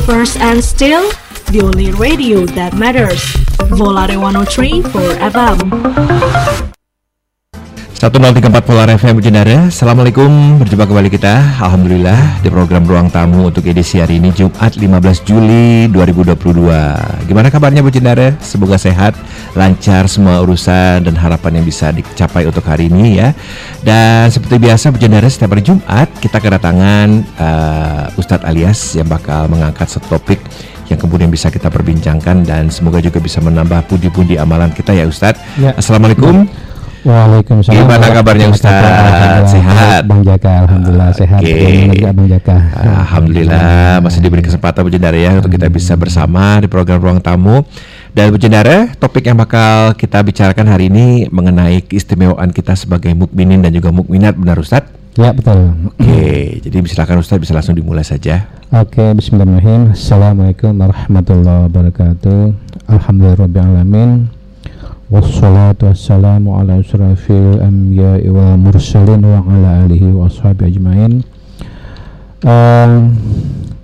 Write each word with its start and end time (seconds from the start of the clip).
first 0.00 0.38
and 0.38 0.62
still 0.64 1.10
the 1.50 1.60
only 1.62 1.92
radio 1.92 2.46
that 2.46 2.74
matters. 2.74 3.20
Volare 3.68 4.16
103 4.20 4.82
for 4.82 5.00
FM. 5.20 6.71
1034 8.02 8.66
Polar 8.66 8.90
FM 8.98 9.22
Jendara 9.22 9.70
Assalamualaikum 9.70 10.58
Berjumpa 10.58 10.90
kembali 10.90 11.06
kita 11.06 11.38
Alhamdulillah 11.62 12.42
Di 12.42 12.50
program 12.50 12.82
Ruang 12.82 13.06
Tamu 13.14 13.46
Untuk 13.46 13.62
edisi 13.62 14.02
hari 14.02 14.18
ini 14.18 14.34
Jumat 14.34 14.74
15 14.74 15.22
Juli 15.22 15.86
2022 15.86 17.30
Gimana 17.30 17.46
kabarnya 17.46 17.78
Bu 17.78 17.94
Jendara? 17.94 18.34
Semoga 18.42 18.74
sehat 18.74 19.14
Lancar 19.54 20.10
semua 20.10 20.42
urusan 20.42 21.06
Dan 21.06 21.14
harapan 21.14 21.62
yang 21.62 21.66
bisa 21.70 21.94
dicapai 21.94 22.42
untuk 22.42 22.66
hari 22.66 22.90
ini 22.90 23.22
ya 23.22 23.38
Dan 23.86 24.34
seperti 24.34 24.58
biasa 24.58 24.90
Bu 24.90 24.98
Jendara 24.98 25.30
Setiap 25.30 25.54
hari 25.54 25.62
Jumat 25.62 26.10
Kita 26.18 26.42
kedatangan 26.42 27.06
uh, 27.38 28.18
Ustadz 28.18 28.42
Alias 28.42 28.98
Yang 28.98 29.14
bakal 29.14 29.46
mengangkat 29.46 29.86
satu 29.86 30.18
topik 30.18 30.42
yang 30.90 30.98
kemudian 31.08 31.32
bisa 31.32 31.48
kita 31.48 31.72
perbincangkan 31.72 32.44
dan 32.44 32.68
semoga 32.68 33.00
juga 33.00 33.16
bisa 33.16 33.40
menambah 33.40 33.88
pundi-pundi 33.88 34.36
amalan 34.36 34.68
kita 34.68 34.92
ya 34.92 35.08
Ustadz. 35.08 35.40
Ya. 35.56 35.72
Assalamualaikum. 35.72 36.44
Waalaikumsalam. 37.02 37.74
Gimana 37.82 38.06
kabarnya 38.14 38.46
Ustaz? 38.46 39.50
Sehat? 39.50 40.06
Bang 40.06 40.22
Jaka, 40.22 40.66
Alhamdulillah 40.66 41.10
uh, 41.10 41.18
sehat. 41.18 41.40
Okay. 41.42 41.90
Bang 41.98 42.28
Jaka. 42.30 42.56
Alhamdulillah 42.78 43.98
masih 43.98 44.22
diberi 44.22 44.42
kesempatan 44.46 44.86
Bu 44.86 44.90
Jendara 44.90 45.18
ya 45.18 45.42
untuk 45.42 45.50
kita 45.50 45.66
bisa 45.66 45.98
bersama 45.98 46.62
di 46.62 46.70
program 46.70 47.02
Ruang 47.02 47.18
Tamu. 47.18 47.66
Dan 48.14 48.30
Bu 48.30 48.38
Jendara, 48.38 48.86
topik 49.02 49.26
yang 49.26 49.34
bakal 49.34 49.98
kita 49.98 50.22
bicarakan 50.22 50.70
hari 50.70 50.86
ini 50.92 51.26
mengenai 51.32 51.82
keistimewaan 51.82 52.54
kita 52.54 52.78
sebagai 52.78 53.10
mukminin 53.18 53.58
dan 53.58 53.74
juga 53.74 53.90
mukminat, 53.90 54.38
benar 54.38 54.62
Ustaz? 54.62 54.86
Ya 55.12 55.28
betul. 55.34 55.74
Oke, 55.92 56.08
okay, 56.08 56.40
jadi 56.64 56.80
silakan 56.88 57.20
Ustaz 57.20 57.36
bisa 57.36 57.52
langsung 57.52 57.76
dimulai 57.76 58.00
saja. 58.00 58.48
Oke, 58.72 58.96
okay, 58.96 59.08
Bismillahirrahmanirrahim. 59.12 59.92
Assalamualaikum 59.92 60.72
warahmatullahi 60.72 61.68
wabarakatuh. 61.68 62.40
Alhamdulillahirobbilalamin. 62.88 64.41
Wassalatu 65.12 65.92
wassalamu 65.92 66.56
ala 66.56 66.80
asrafil 66.80 67.60
anbiya'i 67.60 68.32
wal 68.32 68.56
mursalin 68.56 69.20
wa 69.20 69.44
ala 69.44 69.84
alihi 69.84 70.08
wa 70.08 70.24
ashabi 70.24 70.72
ajmain. 70.72 71.20
Uh, 72.40 73.12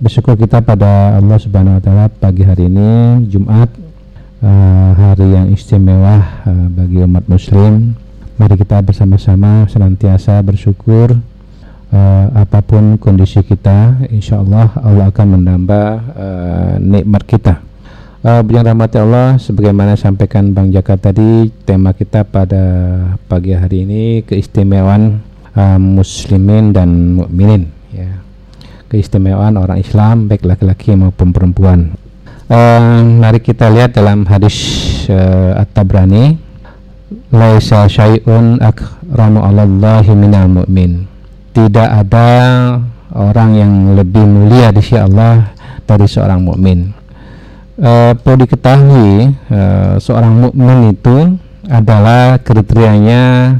Bersyukur 0.01 0.33
kita 0.41 0.57
pada 0.65 1.21
Allah 1.21 1.37
subhanahu 1.37 1.77
wa 1.77 1.83
ta'ala 1.85 2.09
pagi 2.09 2.41
hari 2.41 2.65
ini 2.65 3.21
Jumat 3.29 3.69
uh, 4.41 4.91
Hari 4.97 5.29
yang 5.29 5.53
istimewa 5.53 6.17
uh, 6.49 6.65
bagi 6.73 7.05
umat 7.05 7.29
muslim. 7.29 7.93
Mari 8.41 8.57
kita 8.57 8.81
bersama-sama 8.81 9.69
senantiasa 9.69 10.41
bersyukur 10.41 11.13
uh, 11.93 12.25
Apa 12.33 12.65
pun 12.65 12.97
kondisi 12.97 13.45
kita 13.45 14.01
Insya 14.09 14.41
Allah 14.41 14.73
Allah 14.81 15.13
akan 15.13 15.27
menambah 15.37 15.89
uh, 16.09 16.73
nikmat 16.81 17.21
kita 17.29 17.68
Uh, 18.19 18.43
yang 18.51 18.67
rahmati 18.67 18.99
Allah, 18.99 19.39
sebagaimana 19.39 19.95
sampaikan 19.95 20.51
Bang 20.51 20.75
Jaka 20.75 20.99
tadi, 20.99 21.47
tema 21.63 21.95
kita 21.95 22.27
pada 22.27 22.59
pagi 23.31 23.55
hari 23.55 23.87
ini 23.87 24.27
keistimewaan 24.27 25.23
uh, 25.55 25.79
muslimin 25.79 26.75
dan 26.75 27.15
mukminin 27.15 27.71
ya. 27.95 28.19
Keistimewaan 28.91 29.55
orang 29.55 29.79
Islam 29.79 30.27
baik 30.27 30.43
laki-laki 30.43 30.99
maupun 30.99 31.31
perempuan. 31.31 31.95
Uh, 32.51 33.23
mari 33.23 33.39
kita 33.39 33.71
lihat 33.71 33.95
dalam 33.95 34.27
hadis 34.27 34.59
uh, 35.07 35.55
At-Tabrani, 35.55 36.35
laisa 37.31 37.87
syai'un 37.87 38.59
akramu 38.59 39.47
'alallahi 39.47 40.11
minal 40.19 40.51
mu'min. 40.51 41.07
Tidak 41.55 41.87
ada 41.87 42.27
orang 43.15 43.55
yang 43.55 43.73
lebih 43.95 44.27
mulia 44.27 44.75
di 44.75 44.83
sisi 44.83 44.99
Allah 44.99 45.55
dari 45.87 46.03
seorang 46.03 46.43
mukmin 46.43 46.98
uh, 47.79 48.13
perlu 48.15 48.45
diketahui 48.45 49.33
uh, 49.49 49.95
seorang 49.97 50.47
mukmin 50.47 50.93
itu 50.93 51.39
adalah 51.69 52.39
kriterianya 52.41 53.55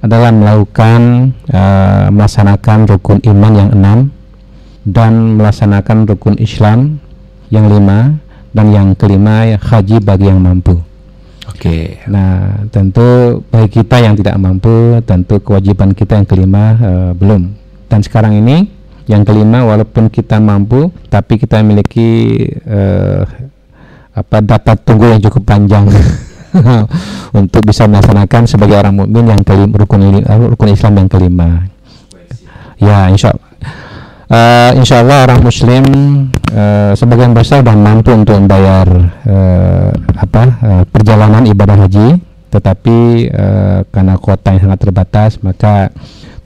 adalah 0.00 0.30
melakukan 0.30 1.32
uh, 1.50 2.06
melaksanakan 2.14 2.86
rukun 2.86 3.18
iman 3.26 3.52
yang 3.58 3.70
enam 3.74 3.98
dan 4.86 5.34
melaksanakan 5.34 6.06
rukun 6.06 6.38
Islam 6.38 7.02
yang 7.50 7.66
lima 7.66 8.22
dan 8.54 8.72
yang 8.72 8.88
kelima 8.94 9.44
ya, 9.44 9.58
haji 9.60 10.00
bagi 10.00 10.30
yang 10.30 10.40
mampu. 10.40 10.78
Oke. 11.46 11.60
Okay. 11.60 11.82
Nah, 12.08 12.64
tentu 12.72 13.40
bagi 13.52 13.68
kita 13.82 14.00
yang 14.00 14.14
tidak 14.16 14.40
mampu, 14.40 15.02
tentu 15.04 15.42
kewajiban 15.42 15.92
kita 15.92 16.22
yang 16.22 16.26
kelima 16.28 16.64
uh, 16.80 17.10
belum. 17.12 17.52
Dan 17.86 18.00
sekarang 18.00 18.38
ini 18.38 18.72
yang 19.06 19.22
kelima, 19.22 19.62
walaupun 19.62 20.10
kita 20.10 20.42
mampu, 20.42 20.90
tapi 21.06 21.38
kita 21.38 21.62
memiliki 21.62 22.34
uh, 22.66 23.22
apa 24.16 24.40
data 24.40 24.72
tunggu 24.80 25.12
yang 25.12 25.20
cukup 25.20 25.44
panjang 25.44 25.84
untuk 27.40 27.60
bisa 27.68 27.84
melaksanakan 27.84 28.48
sebagai 28.48 28.80
orang 28.80 28.96
mukmin 28.96 29.28
yang 29.28 29.42
kelima 29.44 29.76
rukun 29.76 30.24
rukun 30.24 30.70
Islam 30.72 31.04
yang 31.04 31.08
kelima. 31.12 31.48
Ya, 32.80 33.08
insya 33.12 33.36
uh, 34.32 34.70
insya 34.72 35.04
Allah 35.04 35.28
orang 35.28 35.40
Muslim 35.44 35.84
uh, 36.52 36.92
sebagian 36.96 37.36
besar 37.36 37.60
sudah 37.60 37.76
mampu 37.76 38.12
untuk 38.16 38.40
membayar 38.40 38.88
uh, 39.28 39.92
apa 40.16 40.42
uh, 40.64 40.82
perjalanan 40.88 41.44
ibadah 41.44 41.76
haji, 41.84 42.16
tetapi 42.48 43.28
uh, 43.32 43.80
karena 43.92 44.16
kuota 44.16 44.56
yang 44.56 44.68
sangat 44.68 44.80
terbatas, 44.80 45.30
maka 45.44 45.92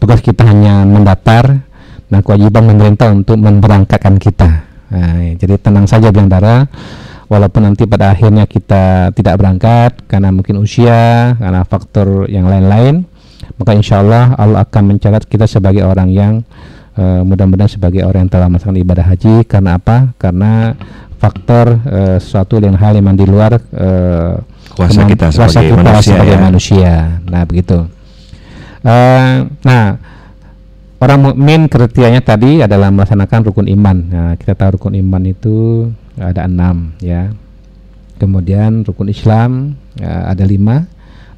tugas 0.03 0.19
kita 0.23 0.43
hanya 0.43 0.83
mendaftar 0.83 1.63
dan 2.11 2.21
kewajiban 2.27 2.67
pemerintah 2.67 3.15
untuk 3.15 3.39
memberangkatkan 3.39 4.19
kita. 4.19 4.67
Nah, 4.91 5.39
jadi 5.39 5.55
tenang 5.55 5.87
saja 5.87 6.11
bilang 6.11 6.27
darah 6.27 6.67
walaupun 7.31 7.63
nanti 7.63 7.87
pada 7.87 8.11
akhirnya 8.11 8.45
kita 8.51 9.15
tidak 9.15 9.39
berangkat 9.39 10.03
karena 10.11 10.35
mungkin 10.35 10.59
usia 10.59 11.39
karena 11.39 11.63
faktor 11.63 12.27
yang 12.27 12.51
lain-lain 12.51 13.07
maka 13.55 13.73
insya 13.79 14.03
Allah 14.03 14.35
Allah 14.35 14.67
akan 14.67 14.99
mencatat 14.99 15.31
kita 15.31 15.47
sebagai 15.47 15.87
orang 15.87 16.11
yang 16.11 16.43
uh, 16.99 17.23
mudah-mudahan 17.23 17.71
sebagai 17.71 18.03
orang 18.03 18.27
yang 18.27 18.33
telah 18.35 18.51
melaksanakan 18.51 18.83
ibadah 18.83 19.07
haji 19.07 19.35
karena 19.47 19.79
apa 19.79 20.11
karena 20.19 20.75
faktor 21.23 21.79
uh, 21.87 22.19
sesuatu 22.19 22.59
yang 22.59 22.75
hal 22.75 22.99
yang 22.99 23.15
di 23.15 23.27
luar 23.31 23.63
uh, 23.63 24.43
kuasa 24.75 25.07
kita 25.07 25.31
sebagai 25.31 25.47
kuasa 25.47 25.61
kita 25.63 25.83
manusia, 25.87 26.11
sebagai 26.11 26.35
ya. 26.37 26.43
manusia 26.43 26.93
nah 27.31 27.43
begitu 27.47 27.79
uh, 28.83 29.47
nah 29.63 29.85
Orang 31.01 31.25
mukmin 31.25 31.65
kriterianya 31.65 32.21
tadi 32.21 32.61
adalah 32.61 32.93
melaksanakan 32.93 33.49
rukun 33.49 33.73
iman. 33.73 33.97
Nah, 34.13 34.33
kita 34.37 34.53
tahu 34.53 34.77
rukun 34.77 35.01
iman 35.01 35.25
itu 35.25 35.89
ada 36.21 36.45
enam 36.45 36.93
ya. 37.01 37.33
Kemudian 38.21 38.85
rukun 38.85 39.09
Islam 39.09 39.81
ya, 39.97 40.29
ada 40.29 40.45
lima. 40.45 40.85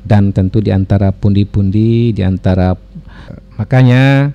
Dan 0.03 0.35
tentu 0.35 0.59
di 0.59 0.75
antara 0.75 1.15
pundi-pundi 1.15 2.11
di 2.11 2.27
antara 2.27 2.75
makanya 3.55 4.35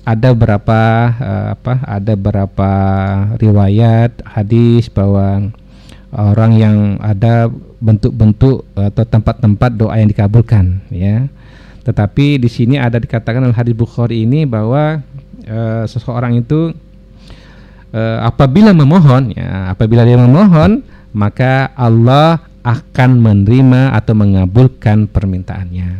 ada 0.00 0.32
berapa 0.32 0.80
uh, 1.12 1.46
apa 1.52 1.84
ada 1.84 2.16
berapa 2.16 2.72
riwayat 3.36 4.24
hadis 4.24 4.88
bahwa 4.88 5.52
orang 6.08 6.52
yang 6.56 6.76
ada 7.04 7.52
bentuk-bentuk 7.84 8.64
atau 8.72 9.04
tempat-tempat 9.04 9.70
doa 9.76 10.00
yang 10.00 10.08
dikabulkan 10.08 10.80
ya. 10.88 11.28
Tetapi 11.84 12.40
di 12.40 12.48
sini 12.48 12.80
ada 12.80 12.96
dikatakan 12.96 13.44
dalam 13.44 13.52
hadis 13.52 13.76
Bukhari 13.76 14.24
ini 14.24 14.48
bahwa 14.48 15.04
uh, 15.44 15.84
seseorang 15.84 16.40
itu 16.40 16.72
uh, 17.94 18.26
apabila 18.26 18.74
memohon 18.74 19.32
ya 19.38 19.70
apabila 19.70 20.02
dia 20.02 20.18
memohon 20.18 20.82
maka 21.14 21.70
Allah 21.78 22.42
akan 22.66 23.20
menerima 23.22 23.94
atau 23.94 24.16
mengabulkan 24.16 25.06
permintaannya. 25.06 25.90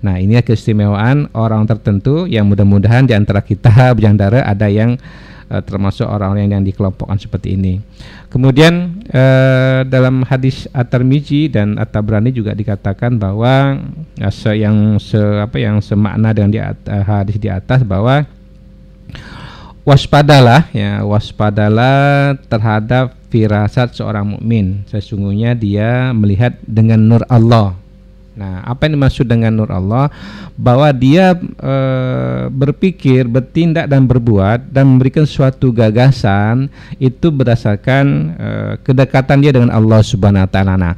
Nah, 0.00 0.16
ini 0.16 0.36
keistimewaan 0.40 1.30
orang 1.36 1.64
tertentu 1.68 2.26
yang 2.26 2.48
mudah-mudahan 2.50 3.06
di 3.06 3.14
antara 3.14 3.40
kita 3.40 3.94
darah 4.20 4.42
ada 4.44 4.66
yang 4.66 4.98
uh, 5.48 5.62
termasuk 5.62 6.08
orang-orang 6.08 6.50
yang 6.50 6.64
dikelompokkan 6.66 7.20
seperti 7.20 7.54
ini. 7.54 7.78
Kemudian 8.26 9.04
uh, 9.12 9.86
dalam 9.86 10.26
hadis 10.26 10.66
At-Tirmizi 10.74 11.52
dan 11.52 11.78
At-Tabrani 11.78 12.34
juga 12.34 12.58
dikatakan 12.58 13.20
bahwa 13.20 13.78
uh, 14.18 14.32
se 14.32 14.50
yang 14.56 14.98
se 14.98 15.20
apa 15.20 15.62
yang 15.62 15.78
semakna 15.78 16.34
dengan 16.34 16.50
di 16.50 16.60
hadis 16.88 17.36
di 17.38 17.52
atas 17.52 17.86
bahwa 17.86 18.24
waspadalah 19.84 20.68
ya 20.74 21.00
waspadalah 21.04 22.36
terhadap 22.48 23.16
firasat 23.30 23.94
seorang 23.96 24.36
mukmin. 24.36 24.84
Sesungguhnya 24.90 25.54
dia 25.54 26.10
melihat 26.12 26.58
dengan 26.66 27.00
nur 27.00 27.22
Allah. 27.30 27.78
Nah 28.34 28.62
apa 28.64 28.86
yang 28.86 29.00
dimaksud 29.00 29.26
dengan 29.26 29.52
nur 29.54 29.70
Allah? 29.70 30.08
Bahwa 30.54 30.90
dia 30.92 31.34
e, 31.38 31.74
berpikir 32.50 33.26
bertindak 33.26 33.90
dan 33.90 34.04
berbuat 34.04 34.70
dan 34.70 34.96
memberikan 34.96 35.24
suatu 35.24 35.72
gagasan 35.72 36.68
itu 36.98 37.28
berdasarkan 37.30 38.04
e, 38.34 38.48
kedekatan 38.82 39.38
dia 39.40 39.52
dengan 39.54 39.70
Allah 39.72 40.00
Subhanahu 40.02 40.44
wa 40.46 40.50
taala. 40.50 40.74
Nah 40.76 40.94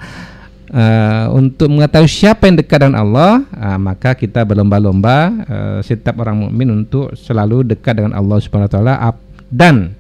uh, 0.73 1.31
untuk 1.37 1.71
mengetahui 1.71 2.09
siapa 2.11 2.49
yang 2.49 2.59
dekat 2.59 2.83
dengan 2.83 2.99
Allah, 2.99 3.45
uh, 3.53 3.79
maka 3.79 4.17
kita 4.17 4.43
berlomba-lomba 4.43 5.17
uh, 5.47 5.79
setiap 5.85 6.19
orang 6.25 6.49
mukmin 6.49 6.83
untuk 6.83 7.15
selalu 7.15 7.63
dekat 7.63 8.01
dengan 8.01 8.17
Allah 8.17 8.41
Subhanahu 8.41 8.69
wa 8.69 8.75
taala 8.75 8.95
dan 9.53 9.95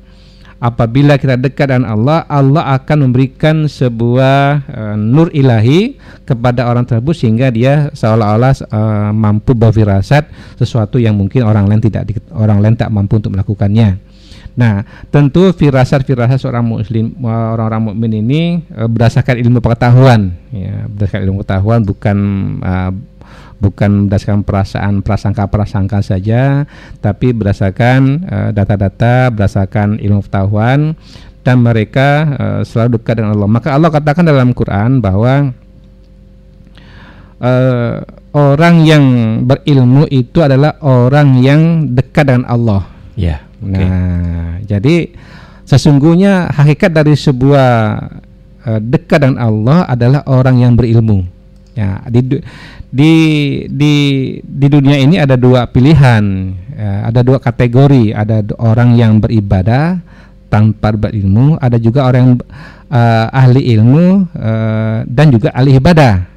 apabila 0.63 1.19
kita 1.19 1.35
dekat 1.35 1.75
dengan 1.75 1.91
Allah, 1.91 2.23
Allah 2.31 2.79
akan 2.79 3.11
memberikan 3.11 3.67
sebuah 3.67 4.63
uh, 4.71 4.97
nur 4.97 5.29
ilahi 5.35 5.99
kepada 6.23 6.71
orang 6.71 6.87
tersebut 6.87 7.15
sehingga 7.19 7.51
dia 7.51 7.91
seolah-olah 7.93 8.53
uh, 8.71 9.11
mampu 9.11 9.59
berfirasat 9.59 10.57
sesuatu 10.57 11.03
yang 11.03 11.19
mungkin 11.19 11.43
orang 11.43 11.67
lain 11.67 11.83
tidak 11.83 12.17
orang 12.31 12.63
lain 12.63 12.79
tak 12.79 12.89
mampu 12.95 13.19
untuk 13.19 13.35
melakukannya. 13.35 14.12
Nah, 14.53 14.85
tentu 15.09 15.49
firasat-firasat 15.49 16.45
seorang 16.45 16.61
muslim 16.61 17.17
orang-orang 17.25 17.93
mukmin 17.93 18.13
ini 18.21 18.43
uh, 18.77 18.85
berdasarkan 18.85 19.41
ilmu 19.41 19.65
pengetahuan 19.65 20.37
ya, 20.53 20.85
berdasarkan 20.93 21.23
ilmu 21.25 21.37
pengetahuan 21.41 21.81
bukan 21.89 22.19
uh, 22.61 22.93
bukan 23.63 24.11
berdasarkan 24.11 24.43
perasaan 24.43 24.95
prasangka-prasangka 25.07 26.03
saja, 26.03 26.67
tapi 26.99 27.31
berdasarkan 27.31 28.27
eh, 28.27 28.51
data-data, 28.51 29.31
berdasarkan 29.31 30.03
ilmu 30.03 30.27
pengetahuan 30.27 30.99
dan 31.43 31.59
mereka 31.59 32.09
uh, 32.39 32.61
selalu 32.63 32.99
dekat 33.03 33.19
dengan 33.19 33.35
Allah. 33.35 33.51
Maka 33.51 33.75
Allah 33.75 33.91
katakan 33.91 34.23
dalam 34.23 34.55
Quran 34.55 35.03
bahwa 35.03 35.51
uh, 37.43 37.95
orang 38.31 38.75
yang 38.87 39.05
berilmu 39.43 40.07
itu 40.07 40.39
adalah 40.39 40.79
orang 40.83 41.43
yang 41.43 41.91
dekat 41.91 42.31
dengan 42.31 42.47
Allah. 42.47 42.83
Ya. 43.19 43.27
Yeah, 43.27 43.41
okay. 43.62 43.87
Nah, 43.87 44.61
jadi 44.67 44.97
sesungguhnya 45.64 46.50
hakikat 46.53 46.91
dari 46.91 47.14
sebuah 47.14 47.70
uh, 48.67 48.81
dekat 48.82 49.23
dengan 49.23 49.38
Allah 49.38 49.79
adalah 49.87 50.20
orang 50.26 50.61
yang 50.61 50.73
berilmu. 50.75 51.25
Ya, 51.73 52.05
di 52.12 52.43
di 52.93 53.12
di 53.73 53.94
di 54.44 54.67
dunia 54.69 55.00
ini 55.00 55.17
ada 55.17 55.41
dua 55.41 55.64
pilihan, 55.64 56.53
ya, 56.76 57.09
ada 57.09 57.25
dua 57.25 57.41
kategori, 57.41 58.12
ada 58.12 58.44
orang 58.61 58.93
yang 58.93 59.17
beribadah 59.17 60.05
tanpa 60.53 60.93
berilmu, 60.93 61.56
ada 61.56 61.81
juga 61.81 62.05
orang 62.05 62.20
yang 62.20 62.35
uh, 62.93 63.26
ahli 63.32 63.73
ilmu 63.73 64.29
uh, 64.37 64.99
dan 65.08 65.32
juga 65.32 65.49
ahli 65.56 65.81
ibadah. 65.81 66.31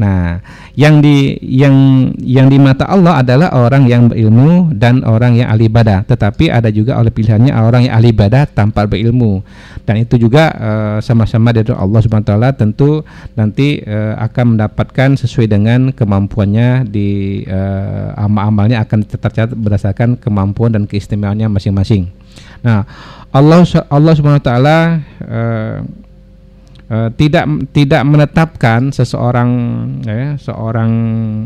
Nah, 0.00 0.40
yang 0.80 1.04
di 1.04 1.36
yang 1.44 2.08
yang 2.24 2.48
di 2.48 2.56
mata 2.56 2.88
Allah 2.88 3.20
adalah 3.20 3.52
orang 3.52 3.84
yang 3.84 4.08
berilmu 4.08 4.72
dan 4.72 5.04
orang 5.04 5.36
yang 5.36 5.52
ahli 5.52 5.68
ibadah. 5.68 6.08
Tetapi 6.08 6.48
ada 6.48 6.72
juga 6.72 6.96
oleh 6.96 7.12
pilihannya 7.12 7.52
orang 7.52 7.84
yang 7.84 7.94
ahli 8.00 8.08
ibadah 8.08 8.48
tanpa 8.48 8.88
berilmu. 8.88 9.44
Dan 9.84 10.00
itu 10.00 10.16
juga 10.16 10.56
uh, 10.56 10.98
sama-sama 11.04 11.52
dari 11.52 11.68
Allah 11.76 12.00
Subhanahu 12.00 12.24
wa 12.24 12.30
taala 12.32 12.50
tentu 12.56 13.04
nanti 13.36 13.84
uh, 13.84 14.16
akan 14.24 14.56
mendapatkan 14.56 15.20
sesuai 15.20 15.52
dengan 15.52 15.92
kemampuannya 15.92 16.88
di 16.88 17.44
uh, 17.44 18.16
amal-amalnya 18.16 18.80
akan 18.80 19.04
tercatat 19.04 19.52
berdasarkan 19.52 20.16
kemampuan 20.16 20.72
dan 20.72 20.88
keistimewaannya 20.88 21.52
masing-masing. 21.52 22.08
Nah, 22.64 22.88
Allah 23.36 23.68
Allah 23.92 24.12
Subhanahu 24.16 24.40
wa 24.40 24.46
taala 24.48 24.78
uh, 25.28 25.76
uh, 26.90 27.08
tidak 27.14 27.46
tidak 27.70 28.02
menetapkan 28.04 28.90
seseorang 28.90 29.50
ya, 30.02 30.34
seorang 30.36 30.90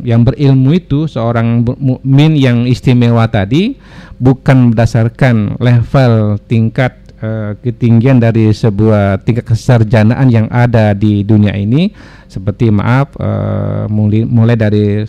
yang 0.03 0.25
berilmu 0.25 0.75
itu 0.75 1.07
seorang 1.07 1.63
mukmin 1.63 2.35
yang 2.35 2.65
istimewa 2.65 3.29
tadi 3.29 3.77
bukan 4.19 4.73
berdasarkan 4.73 5.61
level 5.61 6.41
tingkat 6.49 6.97
uh, 7.21 7.53
ketinggian 7.61 8.19
dari 8.19 8.51
sebuah 8.51 9.23
tingkat 9.23 9.45
kesarjanaan 9.45 10.27
yang 10.33 10.49
ada 10.49 10.97
di 10.97 11.23
dunia 11.23 11.53
ini. 11.55 11.93
Seperti 12.25 12.67
maaf 12.67 13.15
uh, 13.23 13.87
mulai 13.87 14.27
mulai 14.27 14.59
dari 14.59 15.07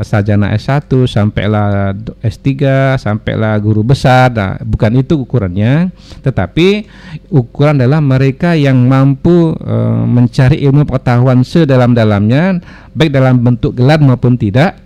sarjana 0.00 0.56
S1 0.56 0.88
sampailah 1.04 1.92
S3 2.24 2.48
sampailah 2.96 3.60
guru 3.60 3.84
besar. 3.84 4.32
Nah 4.32 4.56
bukan 4.64 5.04
itu 5.04 5.20
ukurannya. 5.20 5.92
Tetapi 6.24 6.88
ukuran 7.28 7.76
adalah 7.84 8.00
mereka 8.00 8.56
yang 8.56 8.88
mampu 8.88 9.52
e, 9.60 9.76
mencari 10.08 10.64
ilmu 10.64 10.88
pengetahuan 10.88 11.44
sedalam-dalamnya 11.44 12.64
baik 12.96 13.12
dalam 13.12 13.44
bentuk 13.44 13.76
gelar 13.76 14.00
maupun 14.00 14.40
tidak. 14.40 14.80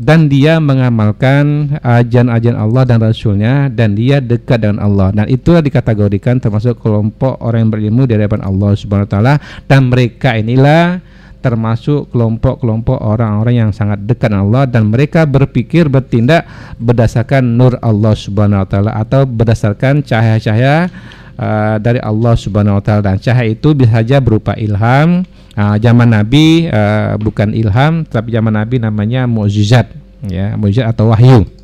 Dan 0.00 0.32
dia 0.32 0.56
mengamalkan 0.56 1.76
ajaran-ajaran 1.84 2.56
Allah 2.56 2.88
dan 2.88 3.04
Rasulnya 3.04 3.68
dan 3.68 3.92
dia 3.92 4.16
dekat 4.16 4.64
dengan 4.64 4.80
Allah. 4.80 5.12
Dan 5.12 5.28
itulah 5.28 5.60
dikategorikan 5.60 6.40
termasuk 6.40 6.80
kelompok 6.80 7.36
orang 7.44 7.68
yang 7.68 7.70
berilmu 7.76 8.02
di 8.08 8.16
hadapan 8.16 8.40
Allah 8.40 8.72
Subhanahu 8.80 9.04
wa 9.04 9.12
taala. 9.12 9.34
Dan 9.68 9.92
mereka 9.92 10.40
inilah 10.40 11.04
termasuk 11.40 12.12
kelompok-kelompok 12.12 13.00
orang-orang 13.00 13.66
yang 13.66 13.70
sangat 13.72 14.04
dekat 14.04 14.30
Allah 14.30 14.68
dan 14.68 14.92
mereka 14.92 15.24
berpikir 15.24 15.88
bertindak 15.88 16.44
berdasarkan 16.76 17.42
nur 17.42 17.76
Allah 17.80 18.14
Subhanahu 18.14 18.62
wa 18.62 18.68
taala 18.68 18.90
atau 18.94 19.24
berdasarkan 19.24 20.04
cahaya-cahaya 20.04 20.92
uh, 21.40 21.76
dari 21.80 22.00
Allah 22.00 22.34
Subhanahu 22.36 22.78
wa 22.78 22.82
taala 22.84 23.02
dan 23.12 23.16
cahaya 23.18 23.52
itu 23.52 23.72
bisa 23.72 24.00
saja 24.00 24.20
berupa 24.20 24.54
ilham. 24.54 25.26
Uh, 25.50 25.76
zaman 25.82 26.06
Nabi 26.06 26.70
uh, 26.70 27.18
bukan 27.18 27.50
ilham 27.52 28.06
tapi 28.06 28.30
zaman 28.30 28.54
Nabi 28.54 28.78
namanya 28.78 29.26
mukjizat 29.26 29.90
ya, 30.30 30.54
mukjizat 30.54 30.94
atau 30.94 31.10
wahyu. 31.10 31.59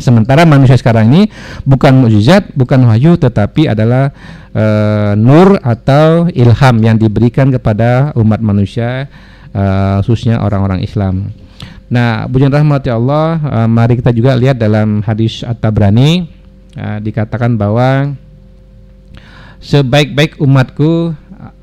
Sementara 0.00 0.48
manusia 0.48 0.78
sekarang 0.80 1.12
ini 1.12 1.22
bukan 1.68 2.06
mukjizat, 2.06 2.56
bukan 2.56 2.88
wahyu, 2.88 3.20
tetapi 3.20 3.68
adalah 3.68 4.08
e, 4.56 4.64
nur 5.20 5.60
atau 5.60 6.32
ilham 6.32 6.76
yang 6.80 6.96
diberikan 6.96 7.52
kepada 7.52 8.16
umat 8.16 8.40
manusia, 8.40 9.12
e, 9.52 9.64
khususnya 10.00 10.40
orang-orang 10.40 10.80
Islam. 10.80 11.28
Nah, 11.92 12.24
bujan 12.24 12.48
rahmati 12.48 12.88
Allah, 12.88 13.36
e, 13.36 13.58
mari 13.68 14.00
kita 14.00 14.16
juga 14.16 14.32
lihat 14.32 14.56
dalam 14.56 15.04
hadis 15.04 15.44
At-Tabrani 15.44 16.24
e, 16.72 16.86
dikatakan 17.04 17.60
bahwa 17.60 18.16
sebaik-baik 19.60 20.40
umatku 20.40 21.12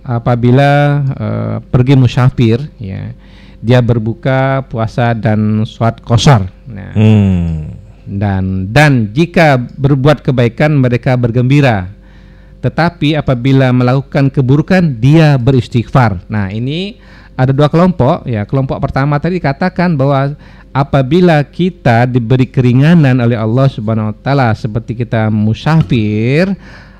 apabila 0.05 1.01
e, 1.17 1.27
pergi 1.65 1.97
musyafir, 1.97 2.61
ya, 2.77 3.09
dia 3.57 3.81
berbuka, 3.81 4.69
puasa 4.69 5.17
dan 5.17 5.65
sholat 5.65 5.97
kosor. 6.05 6.45
Nah, 6.69 6.93
hmm 6.93 7.78
dan 8.09 8.65
dan 8.73 9.13
jika 9.13 9.61
berbuat 9.77 10.25
kebaikan 10.25 10.73
mereka 10.73 11.13
bergembira. 11.13 11.93
Tetapi 12.59 13.15
apabila 13.15 13.71
melakukan 13.71 14.27
keburukan 14.33 14.83
dia 14.97 15.37
beristighfar. 15.39 16.19
Nah 16.27 16.51
ini 16.51 16.99
ada 17.37 17.53
dua 17.55 17.71
kelompok. 17.71 18.27
Ya 18.27 18.43
kelompok 18.43 18.81
pertama 18.83 19.15
tadi 19.21 19.39
katakan 19.39 19.95
bahwa 19.95 20.35
apabila 20.75 21.39
kita 21.47 22.03
diberi 22.09 22.49
keringanan 22.49 23.23
oleh 23.23 23.39
Allah 23.39 23.71
Subhanahu 23.71 24.11
wa 24.11 24.15
taala 24.19 24.51
seperti 24.57 24.97
kita 25.05 25.31
musafir 25.31 26.51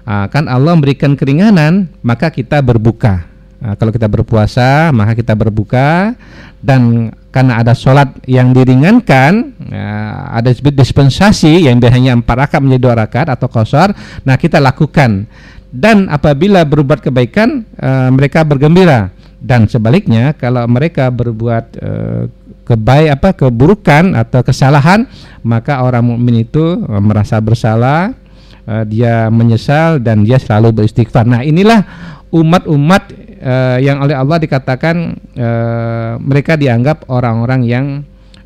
kan 0.07 0.47
Allah 0.47 0.73
memberikan 0.73 1.13
keringanan 1.13 1.91
maka 2.01 2.31
kita 2.31 2.63
berbuka. 2.63 3.27
Nah, 3.59 3.75
kalau 3.75 3.91
kita 3.91 4.07
berpuasa, 4.07 4.87
maka 4.95 5.11
kita 5.11 5.35
berbuka. 5.35 6.15
Dan 6.63 7.11
karena 7.29 7.61
ada 7.61 7.77
sholat 7.77 8.09
yang 8.25 8.49
diringankan, 8.57 9.53
ya, 9.69 9.89
ada 10.33 10.49
dispensasi 10.49 11.69
yang 11.69 11.77
biasanya 11.77 12.17
empat 12.17 12.35
rakaat 12.35 12.61
menjadi 12.65 12.81
dua 12.81 12.95
rakaat 13.05 13.27
atau 13.37 13.45
kosor, 13.45 13.93
nah 14.25 14.33
kita 14.33 14.57
lakukan. 14.57 15.29
Dan 15.69 16.09
apabila 16.09 16.65
berbuat 16.65 17.05
kebaikan, 17.05 17.61
uh, 17.77 18.09
mereka 18.09 18.41
bergembira. 18.41 19.13
Dan 19.37 19.69
sebaliknya, 19.69 20.33
kalau 20.33 20.65
mereka 20.65 21.13
berbuat 21.13 21.65
uh, 21.77 22.23
kebaik 22.65 23.09
apa 23.21 23.29
keburukan 23.37 24.17
atau 24.17 24.41
kesalahan, 24.41 25.05
maka 25.45 25.85
orang 25.85 26.09
mukmin 26.09 26.41
itu 26.49 26.81
uh, 26.81 26.97
merasa 26.97 27.37
bersalah, 27.37 28.17
uh, 28.65 28.81
dia 28.89 29.29
menyesal 29.29 30.01
dan 30.01 30.25
dia 30.25 30.41
selalu 30.41 30.81
beristighfar. 30.81 31.29
Nah 31.29 31.45
inilah 31.45 31.85
umat-umat 32.33 33.28
uh, 33.41 33.77
yang 33.79 34.03
oleh 34.03 34.15
Allah 34.15 34.37
dikatakan 34.39 34.95
uh, 35.35 36.13
mereka 36.19 36.59
dianggap 36.59 37.07
orang-orang 37.07 37.61
yang 37.65 37.85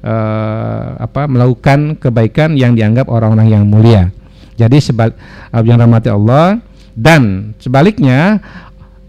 uh, 0.06 0.98
apa 1.02 1.26
melakukan 1.26 1.98
kebaikan 1.98 2.56
yang 2.56 2.78
dianggap 2.78 3.10
orang-orang 3.10 3.50
yang 3.50 3.64
mulia. 3.66 4.14
Jadi 4.54 4.78
sebab 4.78 5.18
yang 5.66 5.82
rahmati 5.82 6.14
Allah 6.14 6.62
dan 6.94 7.54
sebaliknya 7.58 8.38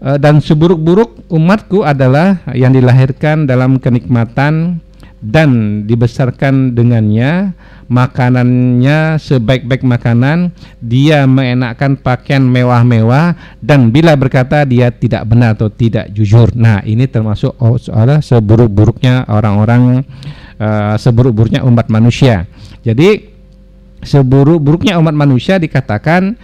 uh, 0.01 0.17
dan 0.17 0.41
seburuk-buruk 0.41 1.29
umatku 1.29 1.85
adalah 1.85 2.41
yang 2.57 2.73
dilahirkan 2.73 3.45
dalam 3.45 3.77
kenikmatan 3.77 4.81
dan 5.25 5.81
dibesarkan 5.89 6.77
dengannya 6.77 7.57
makanannya 7.89 9.17
sebaik-baik 9.21 9.85
makanan 9.85 10.53
dia 10.81 11.25
mengenakan 11.25 11.97
pakaian 11.97 12.41
mewah-mewah 12.41 13.33
dan 13.61 13.89
bila 13.89 14.13
berkata 14.17 14.65
dia 14.65 14.89
tidak 14.93 15.25
benar 15.25 15.57
atau 15.57 15.69
tidak 15.69 16.09
jujur. 16.13 16.53
Nah 16.53 16.81
ini 16.85 17.09
termasuk 17.09 17.53
oh, 17.57 17.77
seburuk-buruknya 18.21 19.25
orang-orang 19.29 20.05
uh, 20.61 20.95
seburuk-buruknya 20.97 21.65
umat 21.65 21.89
manusia. 21.89 22.45
Jadi 22.85 23.33
seburuk-buruknya 24.05 25.01
umat 25.01 25.17
manusia 25.17 25.57
dikatakan 25.57 26.37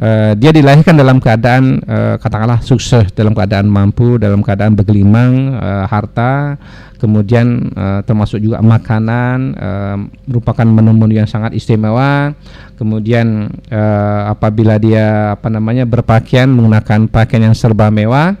uh, 0.00 0.32
dia 0.36 0.50
dilahirkan 0.52 0.96
dalam 0.96 1.20
keadaan 1.20 1.80
uh, 1.84 2.14
katakanlah 2.20 2.60
sukses, 2.64 3.10
dalam 3.12 3.32
keadaan 3.36 3.68
mampu, 3.68 4.16
dalam 4.16 4.40
keadaan 4.40 4.76
bergelimang 4.76 5.56
uh, 5.56 5.84
harta, 5.88 6.56
kemudian 6.96 7.72
uh, 7.76 8.00
termasuk 8.04 8.40
juga 8.40 8.64
makanan 8.64 9.56
uh, 9.56 9.96
merupakan 10.24 10.64
menu-menu 10.64 11.20
yang 11.20 11.28
sangat 11.28 11.52
istimewa. 11.56 12.32
Kemudian 12.76 13.48
uh, 13.72 14.32
apabila 14.32 14.76
dia 14.76 15.32
apa 15.32 15.48
namanya 15.48 15.88
berpakaian 15.88 16.48
menggunakan 16.48 17.08
pakaian 17.08 17.48
yang 17.52 17.56
serba 17.56 17.88
mewah 17.88 18.36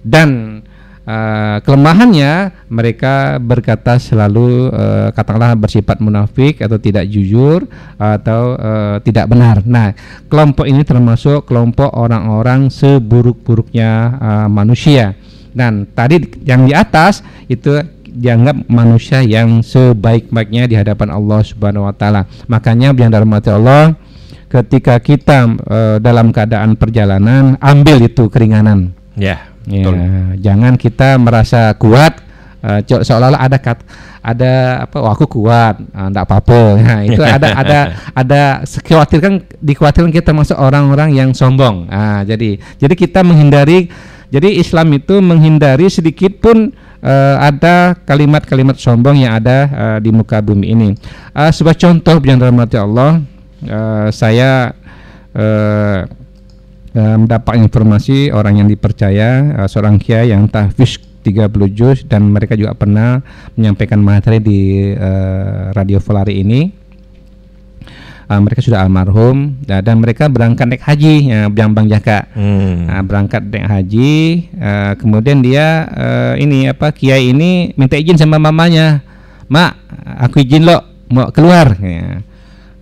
dan 0.00 0.60
Uh, 1.04 1.60
kelemahannya 1.68 2.64
mereka 2.72 3.36
berkata 3.36 4.00
selalu 4.00 4.72
uh, 4.72 5.12
katakanlah 5.12 5.52
bersifat 5.52 6.00
munafik 6.00 6.64
atau 6.64 6.80
tidak 6.80 7.04
jujur 7.12 7.68
atau 8.00 8.56
uh, 8.56 8.96
tidak 9.04 9.28
benar. 9.28 9.60
Nah, 9.68 9.92
kelompok 10.32 10.64
ini 10.64 10.80
termasuk 10.80 11.44
kelompok 11.44 11.92
orang-orang 11.92 12.72
seburuk-buruknya 12.72 13.90
uh, 14.16 14.48
manusia. 14.48 15.12
Dan 15.52 15.84
tadi 15.92 16.24
yang 16.40 16.64
di 16.64 16.72
atas 16.72 17.20
itu 17.52 17.84
dianggap 18.08 18.64
manusia 18.72 19.20
yang 19.20 19.60
sebaik-baiknya 19.60 20.64
di 20.70 20.74
hadapan 20.80 21.12
Allah 21.12 21.44
Subhanahu 21.44 21.84
wa 21.84 21.92
taala. 21.92 22.24
Makanya 22.48 22.96
yang 22.96 23.12
dalam 23.12 23.28
mati 23.28 23.52
Allah 23.52 23.92
ketika 24.48 24.96
kita 25.02 25.52
uh, 25.68 25.96
dalam 26.00 26.32
keadaan 26.32 26.80
perjalanan 26.80 27.60
ambil 27.60 28.08
itu 28.08 28.30
keringanan. 28.32 28.94
Ya. 29.20 29.53
Ya, 29.64 29.88
jangan 30.52 30.76
kita 30.76 31.16
merasa 31.16 31.72
kuat 31.80 32.20
uh, 32.64 32.80
seolah-olah 32.84 33.40
ada 33.44 33.58
kat, 33.60 33.84
ada 34.24 34.84
apa 34.88 34.96
oh 35.04 35.10
aku 35.12 35.28
kuat 35.28 35.84
enggak 35.92 36.24
uh, 36.24 36.28
apa-apa. 36.28 36.60
Nah 36.84 37.00
itu 37.04 37.20
ada 37.20 37.48
ada 37.52 37.78
ada 38.16 38.42
dikhawatirkan 38.64 39.44
dikhawatirkan 39.60 40.12
kita 40.12 40.32
masuk 40.32 40.56
orang-orang 40.56 41.12
yang 41.12 41.30
sombong. 41.36 41.88
Nah 41.92 42.24
jadi 42.24 42.56
jadi 42.80 42.94
kita 42.96 43.20
menghindari 43.20 43.92
jadi 44.32 44.50
Islam 44.58 44.90
itu 44.96 45.20
menghindari 45.20 45.86
sedikit 45.92 46.40
pun 46.40 46.72
uh, 47.04 47.36
ada 47.38 47.94
kalimat-kalimat 48.08 48.80
sombong 48.80 49.22
yang 49.22 49.36
ada 49.36 49.58
uh, 49.70 49.98
di 50.00 50.10
muka 50.10 50.40
bumi 50.40 50.72
ini. 50.72 50.88
Uh, 51.36 51.52
sebuah 51.52 51.76
contoh 51.76 52.18
yang 52.24 52.40
dalam 52.40 52.56
Allah 52.58 53.22
uh, 53.68 54.08
saya 54.10 54.72
uh, 55.36 56.23
mendapat 56.94 57.58
informasi 57.58 58.30
orang 58.30 58.62
yang 58.62 58.68
dipercaya 58.70 59.58
uh, 59.58 59.68
seorang 59.68 59.98
kiai 59.98 60.30
yang 60.30 60.46
tahfiz 60.46 61.02
30 61.24 61.50
juz 61.72 61.98
dan 62.04 62.28
mereka 62.28 62.52
juga 62.52 62.76
pernah 62.76 63.24
menyampaikan 63.56 63.98
materi 63.98 64.38
di 64.44 64.60
uh, 64.92 65.72
radio 65.72 65.96
Volari 65.98 66.44
ini. 66.44 66.84
Uh, 68.24 68.40
mereka 68.40 68.64
sudah 68.64 68.80
almarhum 68.80 69.60
uh, 69.68 69.82
dan 69.84 70.00
mereka 70.00 70.32
berangkat 70.32 70.64
naik 70.64 70.84
haji 70.84 71.28
uh, 71.28 71.48
yang 71.52 71.76
Bang 71.76 71.88
Jaka. 71.88 72.28
Hmm. 72.32 72.88
uh, 72.88 73.02
berangkat 73.04 73.44
naik 73.48 73.68
haji 73.68 74.12
uh, 74.56 74.92
kemudian 74.96 75.44
dia 75.44 75.88
uh, 75.92 76.32
ini 76.40 76.72
apa 76.72 76.88
kiai 76.92 77.32
ini 77.32 77.72
minta 77.76 77.96
izin 77.96 78.16
sama 78.16 78.40
mamanya. 78.40 79.04
Mak 79.48 79.72
aku 80.24 80.40
izin 80.40 80.64
lo 80.64 81.04
mau 81.12 81.28
keluar. 81.32 81.76
Ya. 81.76 82.24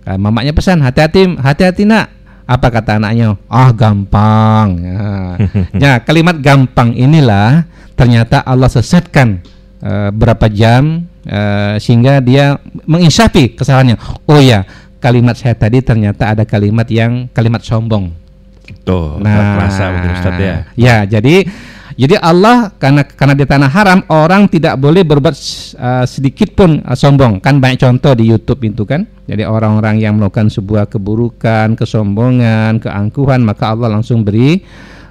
uh, 0.07 0.17
mamanya 0.19 0.55
pesan 0.55 0.79
hati-hati 0.79 1.35
hati-hati 1.35 1.83
nak 1.83 2.22
apa 2.43 2.67
kata 2.69 2.99
anaknya? 2.99 3.39
Ah 3.47 3.71
gampang. 3.71 4.67
Ya. 4.79 5.11
ya, 5.83 5.91
kalimat 6.03 6.37
gampang 6.39 6.91
inilah 6.93 7.63
ternyata 7.95 8.43
Allah 8.43 8.67
sesatkan 8.67 9.39
uh, 9.79 10.09
berapa 10.11 10.49
jam 10.51 11.07
uh, 11.27 11.75
sehingga 11.79 12.19
dia 12.19 12.59
menginsafi 12.83 13.55
kesalahannya. 13.55 13.95
Oh 14.27 14.39
ya, 14.43 14.67
kalimat 14.99 15.35
saya 15.39 15.55
tadi 15.55 15.79
ternyata 15.79 16.35
ada 16.35 16.43
kalimat 16.43 16.87
yang 16.87 17.31
kalimat 17.31 17.63
sombong. 17.63 18.11
Tuh, 18.83 19.19
nah, 19.19 19.59
merasa 19.59 19.91
Ustaz 19.91 20.35
ya. 20.39 20.55
Ya, 20.75 20.97
jadi 21.03 21.47
jadi 21.93 22.17
Allah 22.17 22.73
karena 22.75 23.05
karena 23.05 23.33
di 23.37 23.45
tanah 23.45 23.69
haram 23.69 23.99
orang 24.09 24.49
tidak 24.49 24.77
boleh 24.81 25.05
berbuat 25.05 25.35
uh, 25.77 26.05
sedikit 26.09 26.53
pun 26.57 26.81
uh, 26.81 26.97
sombong. 26.97 27.37
Kan 27.43 27.61
banyak 27.61 27.81
contoh 27.81 28.13
di 28.17 28.29
YouTube 28.29 28.61
itu 28.65 28.83
kan. 28.83 29.05
Jadi 29.23 29.47
orang-orang 29.47 30.03
yang 30.03 30.19
melakukan 30.19 30.51
sebuah 30.51 30.91
keburukan, 30.91 31.79
kesombongan, 31.79 32.83
keangkuhan 32.83 33.39
maka 33.45 33.71
Allah 33.71 33.87
langsung 33.87 34.27
beri 34.27 34.59